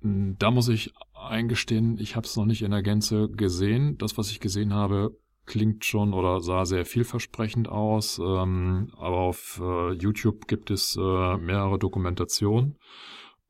Da 0.01 0.49
muss 0.49 0.69
ich 0.69 0.93
eingestehen, 1.13 1.97
ich 1.99 2.15
habe 2.15 2.25
es 2.25 2.35
noch 2.37 2.45
nicht 2.45 2.61
in 2.61 2.71
der 2.71 2.81
Gänze 2.81 3.29
gesehen. 3.29 3.97
Das, 3.97 4.17
was 4.17 4.31
ich 4.31 4.39
gesehen 4.39 4.73
habe, 4.73 5.15
klingt 5.49 5.83
schon 5.83 6.13
oder 6.13 6.39
sah 6.39 6.63
sehr 6.65 6.85
vielversprechend 6.85 7.67
aus. 7.67 8.19
Ähm, 8.19 8.91
aber 8.97 9.17
auf 9.17 9.59
äh, 9.61 9.91
YouTube 9.93 10.47
gibt 10.47 10.71
es 10.71 10.95
äh, 10.95 11.37
mehrere 11.37 11.77
Dokumentationen 11.79 12.77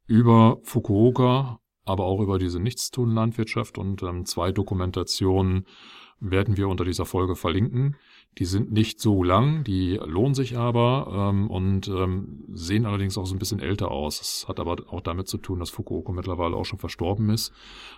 über 0.07 0.57
Fukuoka, 0.63 1.59
aber 1.85 2.05
auch 2.05 2.21
über 2.21 2.39
diese 2.39 2.59
Nichtstun-Landwirtschaft 2.59 3.77
und 3.77 4.01
ähm, 4.01 4.25
zwei 4.25 4.51
Dokumentationen 4.51 5.65
werden 6.19 6.57
wir 6.57 6.69
unter 6.69 6.85
dieser 6.85 7.05
Folge 7.05 7.35
verlinken. 7.35 7.95
Die 8.39 8.45
sind 8.45 8.71
nicht 8.71 9.01
so 9.01 9.21
lang, 9.21 9.65
die 9.65 9.95
lohnen 9.95 10.33
sich 10.33 10.57
aber 10.57 11.29
ähm, 11.29 11.49
und 11.49 11.89
ähm, 11.89 12.45
sehen 12.53 12.85
allerdings 12.85 13.17
auch 13.17 13.25
so 13.25 13.35
ein 13.35 13.39
bisschen 13.39 13.59
älter 13.59 13.91
aus. 13.91 14.19
Das 14.19 14.45
hat 14.47 14.61
aber 14.61 14.77
auch 14.87 15.01
damit 15.01 15.27
zu 15.27 15.37
tun, 15.37 15.59
dass 15.59 15.69
Fukuoka 15.69 16.13
mittlerweile 16.13 16.55
auch 16.55 16.63
schon 16.63 16.79
verstorben 16.79 17.29
ist. 17.29 17.51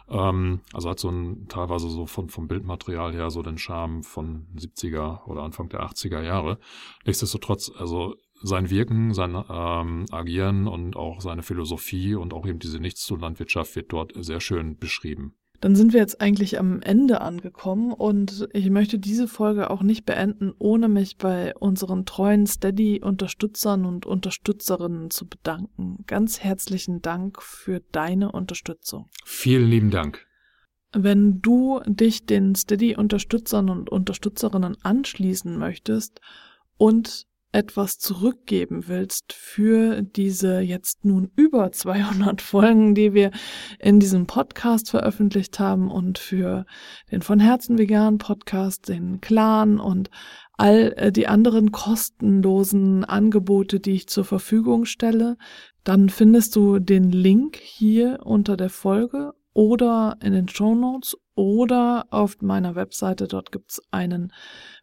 Ähm, 0.09 0.61
also 0.73 0.89
hat 0.89 0.99
so 0.99 1.09
ein 1.09 1.47
teilweise 1.47 1.89
so 1.89 2.07
von, 2.07 2.29
vom 2.29 2.47
Bildmaterial 2.47 3.13
her 3.13 3.29
so 3.29 3.43
den 3.43 3.59
Charme 3.59 4.01
von 4.01 4.47
70er 4.57 5.25
oder 5.27 5.43
Anfang 5.43 5.69
der 5.69 5.83
80er 5.83 6.23
Jahre. 6.23 6.57
Nichtsdestotrotz, 7.05 7.71
also 7.77 8.15
sein 8.41 8.71
Wirken, 8.71 9.13
sein 9.13 9.35
ähm, 9.47 10.05
Agieren 10.09 10.67
und 10.67 10.95
auch 10.95 11.21
seine 11.21 11.43
Philosophie 11.43 12.15
und 12.15 12.33
auch 12.33 12.47
eben 12.47 12.57
diese 12.57 12.79
Nichts 12.79 13.05
zu 13.05 13.15
Landwirtschaft 13.15 13.75
wird 13.75 13.93
dort 13.93 14.13
sehr 14.15 14.41
schön 14.41 14.79
beschrieben. 14.79 15.35
Dann 15.61 15.75
sind 15.75 15.93
wir 15.93 15.99
jetzt 15.99 16.21
eigentlich 16.21 16.59
am 16.59 16.81
Ende 16.81 17.21
angekommen 17.21 17.93
und 17.93 18.49
ich 18.51 18.71
möchte 18.71 18.97
diese 18.97 19.27
Folge 19.27 19.69
auch 19.69 19.83
nicht 19.83 20.05
beenden, 20.05 20.53
ohne 20.57 20.89
mich 20.89 21.17
bei 21.17 21.55
unseren 21.55 22.05
treuen 22.05 22.47
Steady-Unterstützern 22.47 23.85
und 23.85 24.07
Unterstützerinnen 24.07 25.11
zu 25.11 25.27
bedanken. 25.27 26.03
Ganz 26.07 26.39
herzlichen 26.39 27.03
Dank 27.03 27.43
für 27.43 27.81
deine 27.91 28.31
Unterstützung. 28.31 29.09
Vielen 29.23 29.69
lieben 29.69 29.91
Dank. 29.91 30.25
Wenn 30.93 31.41
du 31.41 31.79
dich 31.85 32.25
den 32.25 32.55
Steady-Unterstützern 32.55 33.69
und 33.69 33.89
Unterstützerinnen 33.91 34.77
anschließen 34.81 35.57
möchtest 35.59 36.21
und 36.77 37.27
etwas 37.51 37.97
zurückgeben 37.97 38.87
willst 38.87 39.33
für 39.33 40.01
diese 40.01 40.59
jetzt 40.59 41.03
nun 41.03 41.31
über 41.35 41.71
200 41.71 42.41
Folgen, 42.41 42.95
die 42.95 43.13
wir 43.13 43.31
in 43.79 43.99
diesem 43.99 44.25
Podcast 44.25 44.89
veröffentlicht 44.89 45.59
haben 45.59 45.91
und 45.91 46.17
für 46.17 46.65
den 47.11 47.21
von 47.21 47.39
Herzen 47.39 47.77
veganen 47.77 48.17
Podcast, 48.17 48.87
den 48.87 49.19
Clan 49.21 49.79
und 49.79 50.09
all 50.53 50.93
äh, 50.95 51.11
die 51.11 51.27
anderen 51.27 51.71
kostenlosen 51.71 53.03
Angebote, 53.03 53.79
die 53.79 53.93
ich 53.93 54.07
zur 54.07 54.25
Verfügung 54.25 54.85
stelle, 54.85 55.37
dann 55.83 56.09
findest 56.09 56.55
du 56.55 56.79
den 56.79 57.11
Link 57.11 57.57
hier 57.57 58.19
unter 58.23 58.55
der 58.55 58.69
Folge 58.69 59.33
oder 59.53 60.17
in 60.21 60.33
den 60.33 60.47
Show 60.47 60.75
Notes 60.75 61.17
oder 61.35 62.05
auf 62.11 62.41
meiner 62.41 62.75
Webseite. 62.75 63.27
Dort 63.27 63.51
gibt's 63.51 63.81
einen 63.91 64.31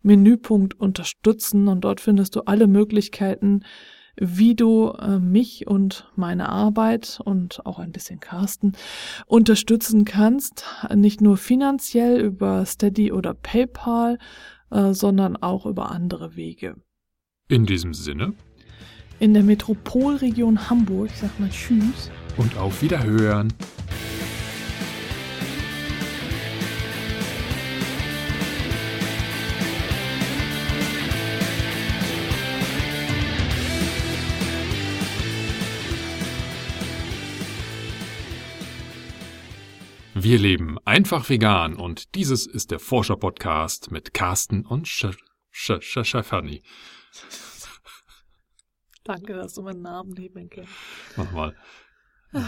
Menüpunkt 0.03 0.79
Unterstützen 0.79 1.69
und 1.69 1.83
dort 1.83 2.01
findest 2.01 2.37
du 2.37 2.43
alle 2.43 2.67
Möglichkeiten, 2.67 3.65
wie 4.21 4.57
du 4.57 4.89
äh, 4.91 5.21
mich 5.21 5.69
und 5.69 6.11
meine 6.17 6.49
Arbeit 6.49 7.21
und 7.25 7.65
auch 7.65 7.79
ein 7.79 7.93
bisschen 7.93 8.19
Carsten 8.19 8.73
unterstützen 9.27 10.05
kannst. 10.05 10.65
Nicht 10.95 11.21
nur 11.21 11.37
finanziell 11.37 12.21
über 12.21 12.67
Steady 12.67 13.13
oder 13.13 13.35
PayPal, 13.35 14.19
äh, 14.71 14.93
sondern 14.93 15.37
auch 15.37 15.67
über 15.67 15.91
andere 15.93 16.35
Wege. 16.35 16.75
In 17.49 17.65
diesem 17.65 17.95
Sinne. 17.95 18.35
in 19.21 19.35
der 19.35 19.43
Metropolregion 19.43 20.69
Hamburg. 20.69 21.11
Sag 21.15 21.39
mal 21.41 21.49
Tschüss. 21.51 22.11
Und 22.37 22.57
auf 22.57 22.83
Wiederhören. 22.83 23.53
Wir 40.21 40.37
leben 40.37 40.79
einfach 40.85 41.29
vegan 41.29 41.77
und 41.77 42.17
dieses 42.17 42.45
ist 42.45 42.73
der 42.73 42.81
Forscher-Podcast 42.81 43.93
mit 43.93 44.13
Carsten 44.13 44.67
und 44.67 44.89
Sch 44.89 45.07
Sch 45.53 45.81
Sch 45.81 46.03
Schafani. 46.03 46.61
Danke, 49.05 49.35
dass 49.35 49.55
du 49.55 49.63
meinen 49.63 49.83
Namen 49.83 50.11
nehmen 50.11 50.51
kennst. 50.51 50.73
Mach 51.17 51.31
mal. 51.31 51.57